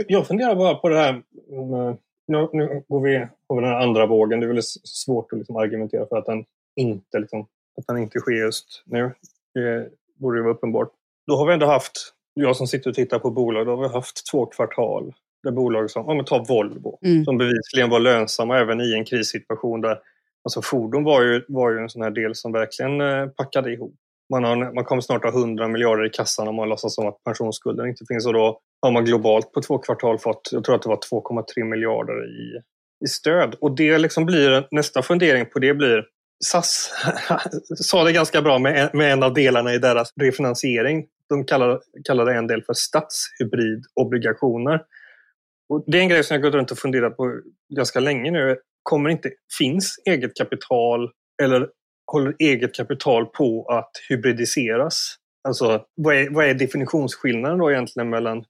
Jag 0.07 0.27
funderar 0.27 0.55
bara 0.55 0.75
på 0.75 0.89
det 0.89 0.97
här 0.97 1.13
med 1.13 1.97
nu, 2.27 2.49
nu 2.53 2.83
går 2.87 3.01
vi 3.01 3.27
på 3.47 3.59
den 3.59 3.69
här 3.69 3.79
andra 3.79 4.05
vågen. 4.05 4.39
Det 4.39 4.45
är 4.45 4.47
väldigt 4.47 4.65
svårt 4.83 5.33
att 5.33 5.37
liksom 5.37 5.55
argumentera 5.55 6.05
för 6.05 6.17
att 6.17 6.25
den 6.25 6.45
inte, 6.75 7.19
liksom, 7.19 7.47
att 7.77 7.87
den 7.87 7.97
inte 7.97 8.19
sker 8.19 8.31
just 8.31 8.83
nu. 8.85 9.11
Det 9.53 9.89
borde 10.15 10.37
ju 10.37 10.43
vara 10.43 10.53
uppenbart. 10.53 10.91
Då 11.27 11.35
har 11.35 11.45
vi 11.45 11.53
ändå 11.53 11.65
haft, 11.65 12.13
jag 12.33 12.55
som 12.55 12.67
sitter 12.67 12.89
och 12.89 12.95
tittar 12.95 13.19
på 13.19 13.31
bolag, 13.31 13.65
då 13.65 13.75
har 13.75 13.83
vi 13.83 13.93
haft 13.93 14.31
två 14.31 14.45
kvartal 14.45 15.13
där 15.43 15.51
bolag 15.51 15.91
som, 15.91 16.09
om 16.09 16.17
vi 16.17 16.23
tar 16.23 16.45
Volvo, 16.45 16.99
mm. 17.01 17.25
som 17.25 17.37
bevisligen 17.37 17.89
var 17.89 17.99
lönsamma 17.99 18.59
även 18.59 18.81
i 18.81 18.93
en 18.93 19.05
krissituation 19.05 19.81
där 19.81 19.99
Alltså 20.43 20.61
fordon 20.61 21.03
var 21.03 21.21
ju, 21.21 21.45
var 21.47 21.71
ju 21.71 21.77
en 21.77 21.89
sån 21.89 22.01
här 22.01 22.11
del 22.11 22.35
som 22.35 22.51
verkligen 22.51 23.01
eh, 23.01 23.27
packade 23.27 23.73
ihop. 23.73 23.95
Man, 24.33 24.43
har, 24.43 24.73
man 24.73 24.85
kommer 24.85 25.01
snart 25.01 25.23
ha 25.23 25.31
100 25.31 25.67
miljarder 25.67 26.05
i 26.05 26.09
kassan 26.09 26.47
om 26.47 26.55
man 26.55 26.69
låtsas 26.69 26.95
som 26.95 27.07
att 27.07 27.23
pensionsskulden 27.23 27.87
inte 27.87 28.05
finns. 28.07 28.27
Och 28.27 28.33
då 28.33 28.59
har 28.81 28.91
man 28.91 29.05
globalt 29.05 29.51
på 29.51 29.61
två 29.61 29.77
kvartal 29.77 30.19
fått, 30.19 30.49
jag 30.51 30.63
tror 30.63 30.75
att 30.75 30.81
det 30.81 30.89
var 30.89 30.99
2,3 31.11 31.63
miljarder 31.63 32.25
i, 32.25 32.61
i 33.05 33.07
stöd. 33.07 33.55
Och 33.61 33.75
det 33.75 33.97
liksom 33.97 34.25
blir, 34.25 34.67
nästa 34.71 35.01
fundering 35.01 35.45
på 35.45 35.59
det 35.59 35.73
blir, 35.73 36.03
SAS 36.45 36.91
sa 37.75 38.03
det 38.03 38.11
ganska 38.11 38.41
bra 38.41 38.59
med, 38.59 38.89
med 38.93 39.13
en 39.13 39.23
av 39.23 39.33
delarna 39.33 39.73
i 39.73 39.77
deras 39.77 40.13
refinansiering. 40.21 41.05
De 41.29 41.45
kallade, 41.45 41.79
kallade 42.03 42.35
en 42.35 42.47
del 42.47 42.63
för 42.63 42.73
statshybridobligationer. 42.73 44.81
Och 45.69 45.83
det 45.87 45.97
är 45.97 46.01
en 46.01 46.09
grej 46.09 46.23
som 46.23 46.35
jag 46.35 46.41
gått 46.41 46.53
runt 46.53 46.71
och 46.71 46.77
funderat 46.77 47.17
på 47.17 47.39
ganska 47.75 47.99
länge 47.99 48.31
nu. 48.31 48.57
Kommer 48.83 49.09
inte, 49.09 49.31
finns 49.57 49.95
eget 50.05 50.35
kapital 50.35 51.11
eller 51.43 51.67
håller 52.13 52.35
eget 52.39 52.75
kapital 52.75 53.25
på 53.25 53.65
att 53.65 53.91
hybridiseras? 54.09 55.15
Alltså, 55.47 55.85
vad 55.95 56.15
är, 56.15 56.29
vad 56.29 56.45
är 56.45 56.53
definitionsskillnaden 56.53 57.57
då 57.57 57.71
egentligen 57.71 58.09
mellan 58.09 58.43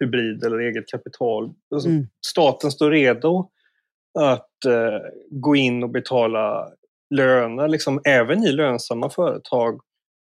hybrid 0.00 0.44
eller 0.44 0.58
eget 0.58 0.86
kapital? 0.86 1.52
Alltså, 1.74 1.88
mm. 1.88 2.06
Staten 2.26 2.70
står 2.70 2.90
redo 2.90 3.50
att 4.18 4.64
eh, 4.64 5.00
gå 5.30 5.56
in 5.56 5.82
och 5.82 5.90
betala 5.90 6.68
löner, 7.14 7.68
liksom, 7.68 8.00
även 8.04 8.44
i 8.44 8.52
lönsamma 8.52 9.10
företag 9.10 9.80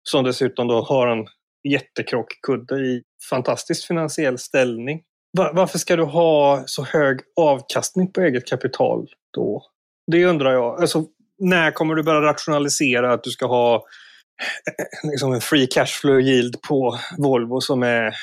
som 0.09 0.23
dessutom 0.23 0.67
då 0.67 0.81
har 0.81 1.07
en 1.07 1.27
jättekrockkudde 1.69 2.75
i 2.75 3.03
fantastisk 3.29 3.87
finansiell 3.87 4.37
ställning. 4.37 5.03
Var, 5.31 5.53
varför 5.53 5.79
ska 5.79 5.95
du 5.95 6.03
ha 6.03 6.63
så 6.65 6.83
hög 6.83 7.19
avkastning 7.39 8.11
på 8.11 8.21
eget 8.21 8.47
kapital 8.47 9.07
då? 9.33 9.63
Det 10.11 10.25
undrar 10.25 10.53
jag. 10.53 10.81
Alltså, 10.81 11.05
när 11.39 11.71
kommer 11.71 11.95
du 11.95 12.03
börja 12.03 12.21
rationalisera 12.21 13.13
att 13.13 13.23
du 13.23 13.29
ska 13.29 13.45
ha 13.45 13.75
eh, 13.75 15.09
liksom 15.09 15.33
en 15.33 15.41
free 15.41 15.67
cashflow 15.67 16.21
yield 16.21 16.61
på 16.61 16.99
Volvo 17.17 17.61
som 17.61 17.83
är 17.83 18.13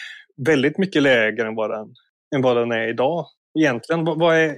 väldigt 0.47 0.79
mycket 0.79 1.03
lägre 1.03 1.49
än 1.49 1.55
vad 1.55 1.71
den, 1.71 1.95
än 2.35 2.43
vad 2.43 2.57
den 2.57 2.73
är 2.73 2.89
idag? 2.89 3.27
Egentligen, 3.59 4.05
vad 4.05 4.37
är, 4.37 4.57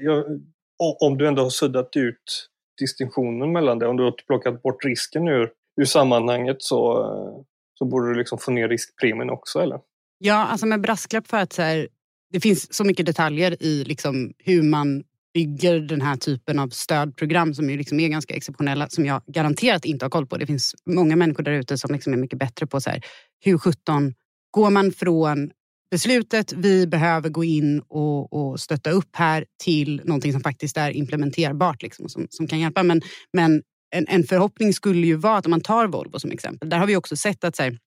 om 1.00 1.18
du 1.18 1.28
ändå 1.28 1.42
har 1.42 1.50
suddat 1.50 1.96
ut 1.96 2.48
distinktionen 2.78 3.52
mellan 3.52 3.78
det, 3.78 3.86
om 3.86 3.96
du 3.96 4.04
har 4.04 4.14
plockat 4.26 4.62
bort 4.62 4.84
risken 4.84 5.28
ur, 5.28 5.50
ur 5.80 5.84
sammanhanget 5.84 6.56
så, 6.58 7.06
så 7.78 7.84
borde 7.84 8.08
du 8.08 8.18
liksom 8.18 8.38
få 8.38 8.50
ner 8.50 8.68
riskpremien 8.68 9.30
också, 9.30 9.58
eller? 9.58 9.78
Ja, 10.18 10.46
alltså 10.46 10.66
med 10.66 10.80
brasklapp 10.80 11.26
för 11.26 11.36
att 11.36 11.52
så 11.52 11.62
här, 11.62 11.88
det 12.32 12.40
finns 12.40 12.74
så 12.74 12.84
mycket 12.84 13.06
detaljer 13.06 13.62
i 13.62 13.84
liksom 13.84 14.32
hur 14.38 14.62
man 14.62 15.04
bygger 15.36 15.80
den 15.80 16.00
här 16.00 16.16
typen 16.16 16.58
av 16.58 16.68
stödprogram 16.68 17.54
som 17.54 17.70
ju 17.70 17.76
liksom 17.76 18.00
är 18.00 18.08
ganska 18.08 18.34
exceptionella 18.34 18.88
som 18.88 19.06
jag 19.06 19.22
garanterat 19.26 19.84
inte 19.84 20.04
har 20.04 20.10
koll 20.10 20.26
på. 20.26 20.36
Det 20.36 20.46
finns 20.46 20.74
många 20.90 21.16
människor 21.16 21.42
där 21.42 21.52
ute 21.52 21.78
som 21.78 21.94
liksom 21.94 22.12
är 22.12 22.16
mycket 22.16 22.38
bättre 22.38 22.66
på 22.66 22.80
så 22.80 22.90
här, 22.90 23.02
hur 23.44 23.58
17 23.58 24.14
går 24.50 24.70
man 24.70 24.92
från 24.92 25.50
beslutet 25.90 26.52
vi 26.52 26.86
behöver 26.86 27.28
gå 27.28 27.44
in 27.44 27.80
och, 27.80 28.32
och 28.32 28.60
stötta 28.60 28.90
upp 28.90 29.16
här 29.16 29.44
till 29.64 30.00
någonting 30.04 30.32
som 30.32 30.40
faktiskt 30.40 30.76
är 30.76 30.90
implementerbart 30.90 31.82
liksom, 31.82 32.04
och 32.04 32.10
som, 32.10 32.26
som 32.30 32.46
kan 32.46 32.60
hjälpa. 32.60 32.82
Men, 32.82 33.02
men 33.32 33.62
en, 33.94 34.06
en, 34.08 34.24
förhoppning 34.24 34.72
skulle 34.72 35.06
ju 35.06 35.14
vara 35.14 35.36
att 35.36 35.46
om 35.46 35.50
man 35.50 35.60
tar 35.60 35.86
Volvo 35.86 36.18
som 36.18 36.30
exempel, 36.30 36.68
där 36.68 36.78
har 36.78 36.86
vi 36.86 36.96
också 36.96 37.16
sett 37.16 37.44
att 37.44 37.56
så 37.56 37.62
här, 37.62 37.78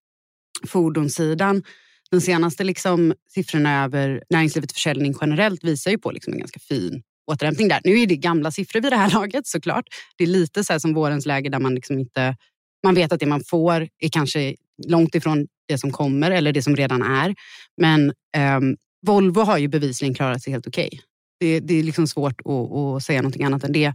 fordonssidan 0.67 1.63
de 2.11 2.21
senaste 2.21 2.63
liksom, 2.63 3.13
siffrorna 3.33 3.83
över 3.83 4.23
näringslivets 4.29 4.73
försäljning 4.73 5.15
generellt 5.21 5.63
visar 5.63 5.91
ju 5.91 5.97
på 5.97 6.11
liksom 6.11 6.33
en 6.33 6.39
ganska 6.39 6.59
fin 6.59 7.03
återhämtning 7.29 7.67
där. 7.67 7.81
Nu 7.83 7.99
är 7.99 8.07
det 8.07 8.15
gamla 8.15 8.51
siffror 8.51 8.81
vid 8.81 8.91
det 8.91 8.97
här 8.97 9.11
laget 9.13 9.47
såklart. 9.47 9.85
Det 10.17 10.23
är 10.23 10.27
lite 10.27 10.63
så 10.63 10.79
som 10.79 10.93
vårens 10.93 11.25
läge 11.25 11.49
där 11.49 11.59
man 11.59 11.75
liksom 11.75 11.99
inte... 11.99 12.35
Man 12.83 12.95
vet 12.95 13.11
att 13.11 13.19
det 13.19 13.25
man 13.25 13.43
får 13.43 13.87
är 13.99 14.09
kanske 14.09 14.55
långt 14.87 15.15
ifrån 15.15 15.47
det 15.67 15.77
som 15.77 15.91
kommer 15.91 16.31
eller 16.31 16.53
det 16.53 16.61
som 16.61 16.75
redan 16.75 17.01
är. 17.03 17.35
Men 17.77 18.13
um, 18.57 18.77
Volvo 19.05 19.41
har 19.41 19.57
ju 19.57 19.67
bevisligen 19.67 20.15
klarat 20.15 20.41
sig 20.41 20.53
helt 20.53 20.67
okej. 20.67 20.87
Okay. 20.87 20.99
Det, 21.39 21.59
det, 21.59 21.79
är 21.79 21.83
liksom 21.83 22.07
svårt 22.07 22.41
att, 22.45 22.71
att, 22.71 23.03
säga 23.03 23.21
någonting 23.21 23.43
annat 23.43 23.63
än 23.63 23.71
det. 23.71 23.93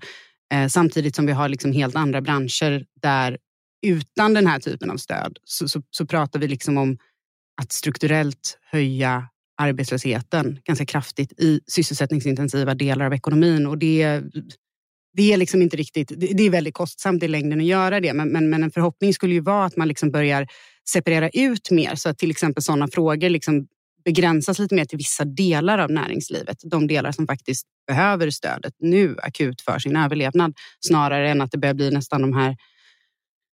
Eh, 0.53 0.69
samtidigt 0.69 1.17
som 1.17 1.27
vi 1.27 1.33
har 1.33 1.49
liksom 1.49 1.73
helt 1.73 1.97
andra 1.97 2.21
branscher 2.21 2.85
där 3.03 3.39
utan 3.87 4.35
den 4.35 4.47
här 4.47 4.59
typen 4.59 4.91
av 4.91 4.97
stöd 4.97 5.39
så, 5.45 5.69
så, 5.69 5.83
så 5.91 6.07
pratar 6.07 6.41
vi 6.41 6.49
liksom 6.49 6.79
om 6.79 6.99
att 7.63 7.73
strukturellt 7.73 8.59
höja 8.71 9.29
arbetslösheten 9.57 10.61
ganska 10.65 10.87
kraftigt 10.87 11.33
i 11.41 11.61
sysselsättningsintensiva 11.67 12.75
delar 12.75 13.07
av 13.07 13.15
ekonomin. 13.15 13.67
Och 13.67 13.79
det, 13.79 14.23
det 15.17 15.33
är 15.33 15.37
liksom 15.37 15.63
inte 15.63 15.77
riktigt, 15.77 16.13
det 16.17 16.47
är 16.47 16.51
väldigt 16.51 16.75
kostsamt 16.75 17.23
i 17.23 17.29
längden 17.29 17.61
att 17.61 17.67
göra 17.67 18.01
det. 18.01 18.13
Men, 18.13 18.29
men, 18.29 18.51
men 18.51 18.63
en 18.63 18.71
förhoppning 18.71 19.15
skulle 19.15 19.35
ju 19.35 19.41
vara 19.41 19.65
att 19.65 19.77
man 19.77 19.89
liksom 19.89 20.11
börjar 20.11 20.47
separera 20.89 21.29
ut 21.29 21.71
mer 21.71 21.95
så 21.95 22.09
att 22.09 22.19
till 22.19 22.31
exempel 22.31 22.63
sådana 22.63 22.89
frågor 22.89 23.29
liksom 23.29 23.67
begränsas 24.05 24.59
lite 24.59 24.75
mer 24.75 24.85
till 24.85 24.99
vissa 24.99 25.25
delar 25.25 25.79
av 25.79 25.91
näringslivet. 25.91 26.57
De 26.65 26.87
delar 26.87 27.13
som 27.13 27.27
faktiskt 27.27 27.67
behöver 27.87 28.31
stödet 28.31 28.75
nu 28.79 29.17
akut 29.23 29.61
för 29.61 29.79
sin 29.79 29.97
överlevnad 29.97 30.55
snarare 30.81 31.31
än 31.31 31.41
att 31.41 31.51
det 31.51 31.59
börjar 31.59 31.75
bli 31.75 31.91
nästan 31.91 32.23
de 32.23 32.33
här 32.33 32.57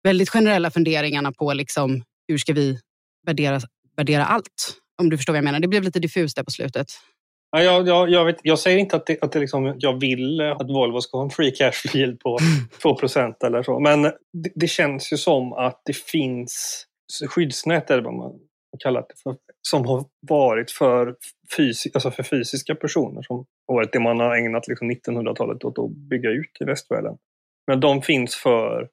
väldigt 0.03 0.29
generella 0.29 0.71
funderingarna 0.71 1.31
på 1.31 1.53
liksom, 1.53 2.03
hur 2.27 2.37
ska 2.37 2.53
vi 2.53 2.79
värdera, 3.25 3.61
värdera 3.97 4.25
allt? 4.25 4.77
Om 4.97 5.09
du 5.09 5.17
förstår 5.17 5.33
vad 5.33 5.37
jag 5.37 5.43
menar. 5.43 5.59
Det 5.59 5.67
blev 5.67 5.83
lite 5.83 5.99
diffust 5.99 6.35
där 6.35 6.43
på 6.43 6.51
slutet. 6.51 6.87
Ja, 7.51 7.63
jag, 7.63 7.87
jag, 7.87 8.09
jag, 8.09 8.25
vet, 8.25 8.37
jag 8.43 8.59
säger 8.59 8.77
inte 8.77 8.95
att, 8.95 9.05
det, 9.05 9.23
att 9.23 9.31
det 9.31 9.39
liksom, 9.39 9.75
jag 9.77 9.99
vill 9.99 10.41
att 10.41 10.69
Volvo 10.69 11.01
ska 11.01 11.17
ha 11.17 11.23
en 11.23 11.29
free 11.29 11.51
cash 11.51 11.95
yield 11.95 12.19
på 12.19 12.37
2% 12.83 13.45
eller 13.45 13.63
så. 13.63 13.79
Men 13.79 14.01
det, 14.01 14.51
det, 14.55 14.67
känns 14.67 15.13
ju 15.13 15.17
som 15.17 15.53
att 15.53 15.81
det 15.85 15.97
finns 15.97 16.85
skyddsnät, 17.27 17.91
eller 17.91 18.03
vad 18.03 18.13
man 18.13 18.31
kallar 18.79 19.01
det 19.01 19.21
för, 19.23 19.35
som 19.61 19.85
har 19.85 20.05
varit 20.19 20.71
för, 20.71 21.15
fysi, 21.57 21.91
alltså 21.93 22.11
för 22.11 22.23
fysiska 22.23 22.75
personer. 22.75 23.21
Som 23.21 23.45
har 23.67 23.75
varit 23.75 23.93
det 23.93 23.99
man 23.99 24.19
har 24.19 24.35
ägnat 24.35 24.67
liksom 24.67 24.91
1900-talet 24.91 25.63
åt 25.63 25.79
att 25.79 25.91
bygga 25.91 26.29
ut 26.29 26.57
i 26.59 26.63
västvärlden. 26.63 27.17
Men 27.67 27.79
de 27.79 28.01
finns 28.01 28.35
för 28.35 28.89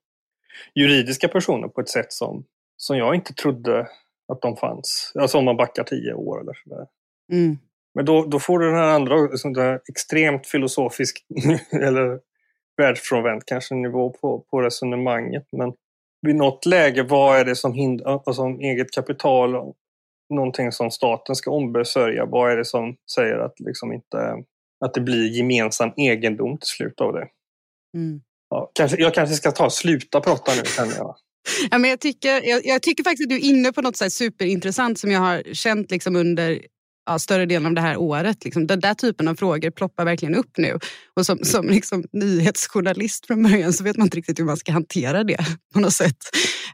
juridiska 0.75 1.29
personer 1.29 1.69
på 1.69 1.81
ett 1.81 1.89
sätt 1.89 2.13
som, 2.13 2.45
som 2.77 2.97
jag 2.97 3.15
inte 3.15 3.35
trodde 3.35 3.89
att 4.33 4.43
de 4.43 4.57
fanns. 4.57 5.13
Alltså 5.15 5.39
om 5.39 5.45
man 5.45 5.57
backar 5.57 5.85
tio 5.85 6.15
år 6.15 6.41
eller 6.41 6.53
sådär. 6.65 6.87
Mm. 7.33 7.59
Men 7.95 8.05
då, 8.05 8.25
då 8.25 8.39
får 8.39 8.59
du 8.59 8.67
den 8.67 8.79
här 8.79 8.89
andra, 8.89 9.37
sån 9.37 9.53
där 9.53 9.81
extremt 9.89 10.47
filosofisk 10.47 11.25
eller 11.73 12.21
världsfrånvänt 12.77 13.45
kanske 13.47 13.75
nivå 13.75 14.11
på, 14.11 14.45
på 14.51 14.63
resonemanget. 14.63 15.47
Men 15.53 15.73
vid 16.27 16.37
något 16.37 16.67
läge, 16.67 17.03
vad 17.03 17.39
är 17.39 17.45
det 17.45 17.57
som 17.57 17.73
hindrar, 17.73 18.23
alltså 18.27 18.43
om 18.43 18.61
eget 18.61 18.91
kapital, 18.91 19.75
någonting 20.35 20.73
som 20.73 20.91
staten 20.91 21.37
ska 21.37 21.51
ombesörja, 21.51 22.25
vad 22.25 22.53
är 22.53 22.57
det 22.57 22.65
som 22.65 22.97
säger 23.15 23.39
att, 23.39 23.61
liksom 23.61 23.93
inte, 23.93 24.45
att 24.85 24.95
det 24.95 25.01
blir 25.01 25.37
gemensam 25.37 25.93
egendom 25.97 26.59
till 26.59 26.69
slut 26.69 27.01
av 27.01 27.13
det? 27.13 27.29
Mm. 27.97 28.21
Ja, 28.51 28.71
kanske, 28.75 29.01
jag 29.01 29.15
kanske 29.15 29.35
ska 29.35 29.51
ta 29.51 29.71
sluta 29.71 30.21
prata 30.21 30.53
nu 30.55 30.63
känner 30.65 30.97
jag. 30.97 31.17
Ja, 31.71 31.79
men 31.79 31.91
jag, 31.91 32.01
tycker, 32.01 32.49
jag, 32.49 32.67
jag, 32.67 32.83
tycker 32.83 33.05
faktiskt 33.05 33.27
att 33.27 33.31
du 33.31 33.37
är 33.37 33.51
inne 33.51 33.73
på 33.73 33.83
något 33.83 33.97
så 33.97 34.11
superintressant 34.11 34.99
som 34.99 35.11
jag 35.11 35.21
har 35.21 35.55
känt 35.55 35.91
liksom 35.91 36.17
under 36.17 36.63
ja, 37.07 37.19
större 37.19 37.47
delen 37.47 37.67
av 37.67 37.75
det 37.75 37.81
här 37.81 37.97
året. 37.97 38.45
Liksom, 38.45 38.67
den 38.67 38.81
där 38.81 38.95
typen 38.95 39.29
av 39.29 39.35
frågor 39.35 39.71
ploppar 39.71 40.05
verkligen 40.05 40.35
upp 40.35 40.59
nu. 40.59 40.79
Och 41.17 41.27
som, 41.27 41.39
som 41.43 41.69
liksom, 41.69 42.05
nyhetsjournalist 42.13 43.27
från 43.27 43.43
början 43.43 43.73
så 43.73 43.85
vet 43.85 43.97
man 43.97 44.07
inte 44.07 44.17
riktigt 44.17 44.39
hur 44.39 44.45
man 44.45 44.57
ska 44.57 44.73
hantera 44.73 45.25
det 45.25 45.45
på 45.75 45.81
något 45.81 45.93
sätt. 45.93 46.17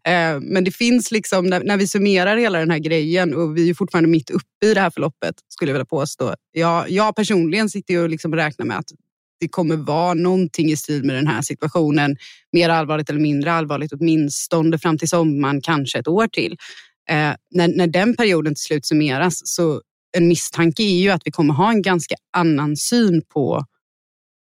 Eh, 0.04 0.40
men 0.40 0.64
det 0.64 0.70
finns 0.70 1.11
liksom, 1.11 1.46
när, 1.46 1.64
när, 1.64 1.76
vi 1.76 1.87
summerar 1.87 2.37
hela 2.37 2.59
den 2.59 2.70
här 2.70 2.78
grejen 2.78 3.35
och 3.35 3.57
vi 3.57 3.70
är 3.70 3.74
fortfarande 3.74 4.11
mitt 4.11 4.31
uppe 4.31 4.66
i 4.66 4.74
det 4.74 4.81
här 4.81 4.90
förloppet 4.90 5.35
skulle 5.48 5.70
jag 5.70 5.74
vilja 5.74 5.87
påstå. 5.87 6.35
Jag, 6.52 6.90
jag 6.90 7.16
personligen 7.16 7.70
sitter 7.70 7.94
ju 7.94 8.02
och 8.02 8.09
liksom 8.09 8.35
räknar 8.35 8.66
med 8.66 8.78
att 8.78 8.92
det 9.40 9.48
kommer 9.48 9.77
vara 9.77 10.14
någonting 10.14 10.70
i 10.70 10.77
stil 10.77 11.05
med 11.05 11.16
den 11.16 11.27
här 11.27 11.42
situationen. 11.42 12.16
Mer 12.53 12.68
allvarligt 12.68 13.11
eller 13.11 13.20
mindre 13.20 13.53
allvarligt, 13.53 13.92
åtminstone 13.92 14.79
fram 14.79 14.98
till 14.98 15.09
sommaren, 15.09 15.61
kanske 15.61 15.98
ett 15.98 16.09
år 16.09 16.27
till. 16.27 16.57
Eh, 17.11 17.33
när, 17.51 17.77
när 17.77 17.87
den 17.87 18.16
perioden 18.16 18.55
till 18.55 18.64
slut 18.64 18.87
summeras 18.87 19.40
så 19.44 19.83
en 20.16 20.29
misstanke 20.29 20.83
är 20.83 21.01
ju 21.01 21.11
att 21.11 21.22
vi 21.24 21.31
kommer 21.31 21.55
ha 21.55 21.70
en 21.70 21.83
ganska 21.83 22.14
annan 22.33 22.77
syn 22.77 23.22
på 23.35 23.66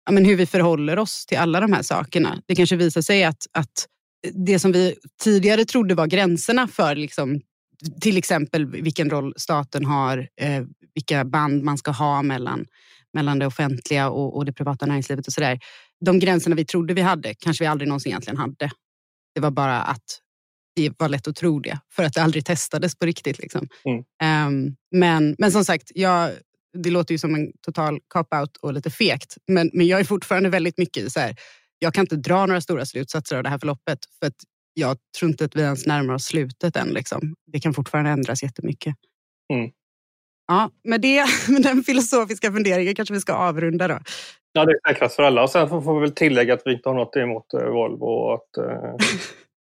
ja, 0.06 0.12
men 0.12 0.26
hur 0.26 0.36
vi 0.36 0.46
förhåller 0.46 1.00
oss 1.00 1.26
till 1.26 1.38
alla 1.38 1.60
de 1.60 1.74
här 1.74 1.82
sakerna. 1.82 2.42
Det 2.46 2.56
kanske 2.56 2.76
visar 2.76 3.02
sig 3.02 3.24
att, 3.24 3.48
att 3.52 3.88
det 4.34 4.60
som 4.60 4.72
vi 4.72 4.96
tidigare 5.24 5.66
trodde 5.66 5.96
var 5.96 6.08
gränserna 6.08 6.68
för 6.68 6.96
liksom, 6.96 7.42
till 8.02 8.18
exempel 8.18 8.66
vilken 8.66 9.10
roll 9.10 9.34
staten 9.38 9.86
har, 9.86 10.28
eh, 10.42 10.64
vilka 10.94 11.26
band 11.26 11.64
man 11.64 11.78
ska 11.78 11.92
ha 11.92 12.22
mellan, 12.22 12.66
mellan 13.14 13.40
det 13.40 13.46
offentliga 13.46 14.10
och, 14.10 14.38
och 14.38 14.46
det 14.46 14.54
privata 14.54 14.86
näringslivet 14.86 15.28
och 15.28 15.34
sådär. 15.34 15.60
De 16.06 16.20
gränserna 16.20 16.56
vi 16.56 16.66
trodde 16.66 16.94
vi 16.94 17.02
hade 17.02 17.34
kanske 17.34 17.64
vi 17.64 17.68
aldrig 17.68 17.88
någonsin 17.88 18.10
egentligen 18.10 18.38
hade. 18.38 18.72
Det 19.36 19.42
var 19.42 19.52
bara 19.52 19.82
att 19.82 20.20
det 20.76 20.94
var 21.00 21.10
lätt 21.10 21.28
att 21.28 21.36
tro 21.36 21.60
det 21.60 21.80
för 21.92 22.04
att 22.04 22.14
det 22.14 22.22
aldrig 22.22 22.46
testades 22.46 22.96
på 22.96 23.06
riktigt. 23.06 23.40
Liksom. 23.40 23.68
Mm. 23.86 24.48
Um, 24.48 24.76
men, 24.92 25.36
men 25.38 25.52
som 25.52 25.66
sagt, 25.66 25.92
jag, 25.96 26.32
det 26.84 26.90
låter 26.90 27.14
ju 27.14 27.18
som 27.18 27.36
en 27.36 27.52
total 27.66 28.00
cop-out 28.08 28.58
och 28.62 28.74
lite 28.74 28.90
fegt. 28.90 29.38
Men, 29.48 29.70
men 29.74 29.88
jag 29.88 30.00
är 30.00 30.04
fortfarande 30.04 30.50
väldigt 30.50 30.78
mycket 30.78 31.12
så 31.12 31.20
här, 31.20 31.36
jag 31.80 31.94
kan 31.94 32.04
inte 32.04 32.16
dra 32.16 32.46
några 32.46 32.62
stora 32.62 32.86
slutsatser 32.86 33.38
av 33.38 33.44
det 33.44 33.50
här 33.50 33.58
förloppet. 33.58 34.00
För 34.20 34.28
att 34.28 34.36
jag 34.74 34.98
tror 35.20 35.32
inte 35.32 35.46
att 35.46 35.56
vi 35.56 35.62
ens 35.62 35.86
närmar 35.86 36.14
oss 36.14 36.24
slutet 36.24 36.76
än. 36.76 36.90
Liksom. 36.90 37.36
Det 37.52 37.60
kan 37.60 37.74
fortfarande 37.74 38.12
ändras 38.12 38.44
jättemycket. 38.44 38.96
Mm. 39.54 39.72
Ja, 40.52 40.70
med, 40.84 41.02
det, 41.02 41.26
med 41.50 41.62
den 41.62 41.84
filosofiska 41.84 42.52
funderingen 42.52 42.96
kanske 42.96 43.14
vi 43.14 43.20
ska 43.20 43.34
avrunda 43.34 43.88
då. 43.88 44.00
Ja, 44.54 44.66
det 44.66 44.72
är 44.72 44.90
säkrast 44.90 45.16
för 45.16 45.24
alla. 45.24 45.44
Och 45.44 45.50
sen 45.50 45.70
får 45.70 45.94
vi 45.94 46.00
väl 46.00 46.12
tillägga 46.12 46.54
att 46.54 46.62
vi 46.66 46.74
inte 46.74 46.90
har 46.90 46.96
något 46.96 47.16
emot 47.16 47.54
eh, 47.54 47.70
Volvo 47.70 48.06
och 48.06 48.34
att 48.34 48.58
eh, 48.58 48.96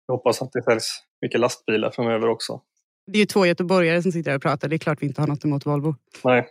vi 0.08 0.12
hoppas 0.12 0.42
att 0.42 0.52
det 0.52 0.64
säljs 0.64 1.04
mycket 1.22 1.40
lastbilar 1.40 1.92
framöver 1.92 2.30
också. 2.30 2.62
Det 3.12 3.18
är 3.18 3.20
ju 3.20 3.26
två 3.26 3.46
göteborgare 3.46 4.02
som 4.02 4.12
sitter 4.12 4.32
här 4.32 4.36
och 4.36 4.42
pratar. 4.42 4.68
Det 4.68 4.76
är 4.76 4.78
klart 4.78 5.02
vi 5.02 5.06
inte 5.06 5.22
har 5.22 5.28
något 5.28 5.46
emot 5.46 5.66
Volvo. 5.66 5.96
Nej. 6.24 6.48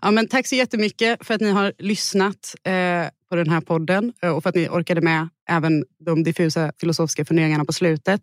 Ja, 0.00 0.10
men 0.10 0.28
tack 0.28 0.46
så 0.46 0.54
jättemycket 0.54 1.26
för 1.26 1.34
att 1.34 1.40
ni 1.40 1.50
har 1.50 1.72
lyssnat 1.78 2.54
eh, 2.64 3.08
på 3.30 3.36
den 3.36 3.50
här 3.50 3.60
podden 3.60 4.12
eh, 4.22 4.36
och 4.36 4.42
för 4.42 4.48
att 4.48 4.56
ni 4.56 4.68
orkade 4.68 5.00
med 5.00 5.28
även 5.48 5.84
de 5.98 6.22
diffusa 6.22 6.72
filosofiska 6.80 7.24
funderingarna 7.24 7.64
på 7.64 7.72
slutet. 7.72 8.20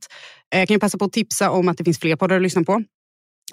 Jag 0.50 0.68
kan 0.68 0.80
passa 0.80 0.98
på 0.98 1.06
att 1.06 1.14
tipsa 1.14 1.52
om 1.52 1.68
att 1.68 1.78
det 1.78 1.84
finns 1.84 2.00
fler 2.00 2.16
poddar 2.16 2.36
att 2.36 2.42
lyssna 2.42 2.64
på. 2.64 2.84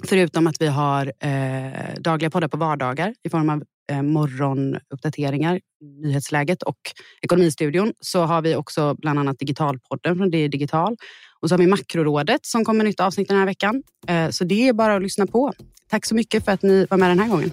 Förutom 0.05 0.47
att 0.47 0.63
vi 0.63 0.67
har 0.67 1.13
eh, 1.21 1.95
dagliga 2.01 2.31
poddar 2.31 2.49
på 2.49 2.57
vardagar 2.57 3.15
i 3.23 3.31
form 3.31 3.51
av 3.51 3.63
eh, 3.93 4.03
morgonuppdateringar, 4.03 5.61
nyhetsläget 6.03 6.63
och 6.63 6.79
Ekonomistudion 7.23 7.93
så 8.01 8.23
har 8.23 8.43
vi 8.43 8.57
också 8.57 8.95
bland 8.95 9.19
annat 9.19 9.39
Digitalpodden 9.39 10.17
från 10.17 10.31
Det 10.31 10.49
Digital. 10.49 10.97
Och 11.41 11.49
så 11.49 11.53
har 11.53 11.59
vi 11.59 11.67
Makrorådet 11.67 12.47
som 12.47 12.65
kommer 12.65 12.85
nytt 12.85 13.01
avsnitt 13.01 13.29
den 13.29 13.39
här 13.39 13.47
veckan. 13.47 13.83
Eh, 14.07 14.31
så 14.31 14.45
det 14.45 14.69
är 14.69 14.73
bara 14.73 14.97
att 14.97 15.03
lyssna 15.03 15.27
på. 15.27 15.53
Tack 15.91 16.07
så 16.07 16.15
mycket 16.15 16.45
för 16.45 16.53
att 16.53 16.63
ni 16.63 16.87
var 16.91 16.99
med 16.99 17.11
den 17.11 17.19
här 17.19 17.29
gången. 17.29 17.53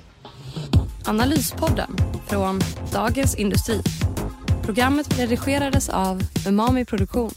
Analyspodden 1.06 1.96
från 2.28 2.60
Dagens 2.94 3.36
Industri. 3.36 3.82
Programmet 4.64 5.20
redigerades 5.20 5.90
av 5.90 6.22
Umami 6.48 6.86
Produktion. 6.86 7.32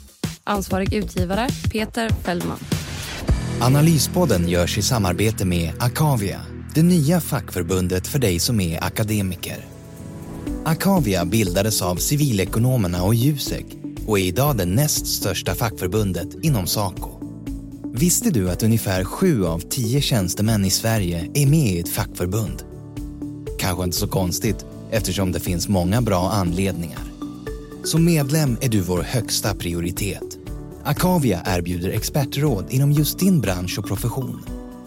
Ansvarig 0.45 0.95
utgivare 0.95 1.49
Peter 1.73 2.09
Fellman. 2.09 2.59
Analyspodden 3.63 4.49
görs 4.49 4.79
i 4.79 4.83
samarbete 4.83 5.45
med 5.45 5.73
Akavia, 5.79 6.41
det 6.75 6.83
nya 6.83 7.21
fackförbundet 7.21 8.07
för 8.07 8.19
dig 8.19 8.39
som 8.39 8.61
är 8.61 8.85
akademiker. 8.85 9.67
Akavia 10.65 11.25
bildades 11.25 11.83
av 11.83 11.97
civilekonomerna 11.97 13.03
och 13.03 13.15
Jusek 13.15 13.67
och 14.07 14.19
är 14.19 14.23
idag 14.23 14.57
det 14.57 14.65
näst 14.65 15.07
största 15.07 15.55
fackförbundet 15.55 16.29
inom 16.43 16.67
Saco. 16.67 17.11
Visste 17.95 18.31
du 18.31 18.51
att 18.51 18.63
ungefär 18.63 19.05
sju 19.05 19.47
av 19.47 19.59
tio 19.59 20.01
tjänstemän 20.01 20.65
i 20.65 20.71
Sverige 20.71 21.31
är 21.35 21.47
med 21.47 21.73
i 21.73 21.81
ett 21.81 21.89
fackförbund? 21.89 22.63
Kanske 23.59 23.85
inte 23.85 23.97
så 23.97 24.09
konstigt 24.09 24.67
eftersom 24.91 25.33
det 25.33 25.41
finns 25.41 25.69
många 25.69 26.03
bra 26.03 26.31
anledningar. 26.31 27.05
Som 27.85 28.05
medlem 28.05 28.57
är 28.61 28.69
du 28.69 28.81
vår 28.81 29.03
högsta 29.03 29.55
prioritet. 29.55 30.40
Akavia 30.85 31.43
erbjuder 31.47 31.91
expertråd 31.91 32.67
inom 32.71 32.93
just 32.93 33.19
din 33.19 33.41
bransch 33.41 33.79
och 33.79 33.87
profession. 33.87 34.41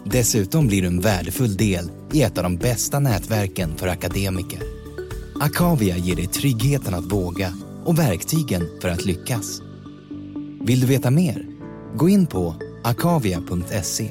Dessutom 0.04 0.66
blir 0.66 0.82
du 0.82 0.88
en 0.88 1.00
värdefull 1.00 1.56
del 1.56 1.90
i 2.12 2.22
ett 2.22 2.38
av 2.38 2.44
de 2.44 2.56
bästa 2.56 2.98
nätverken 2.98 3.76
för 3.76 3.86
akademiker. 3.86 4.62
Akavia 5.40 5.96
ger 5.96 6.16
dig 6.16 6.26
tryggheten 6.26 6.94
att 6.94 7.12
våga 7.12 7.52
och 7.84 7.98
verktygen 7.98 8.68
för 8.82 8.88
att 8.88 9.04
lyckas. 9.04 9.60
Vill 10.60 10.80
du 10.80 10.86
veta 10.86 11.10
mer? 11.10 11.46
Gå 11.96 12.08
in 12.08 12.26
på 12.26 12.54
akavia.se. 12.82 14.10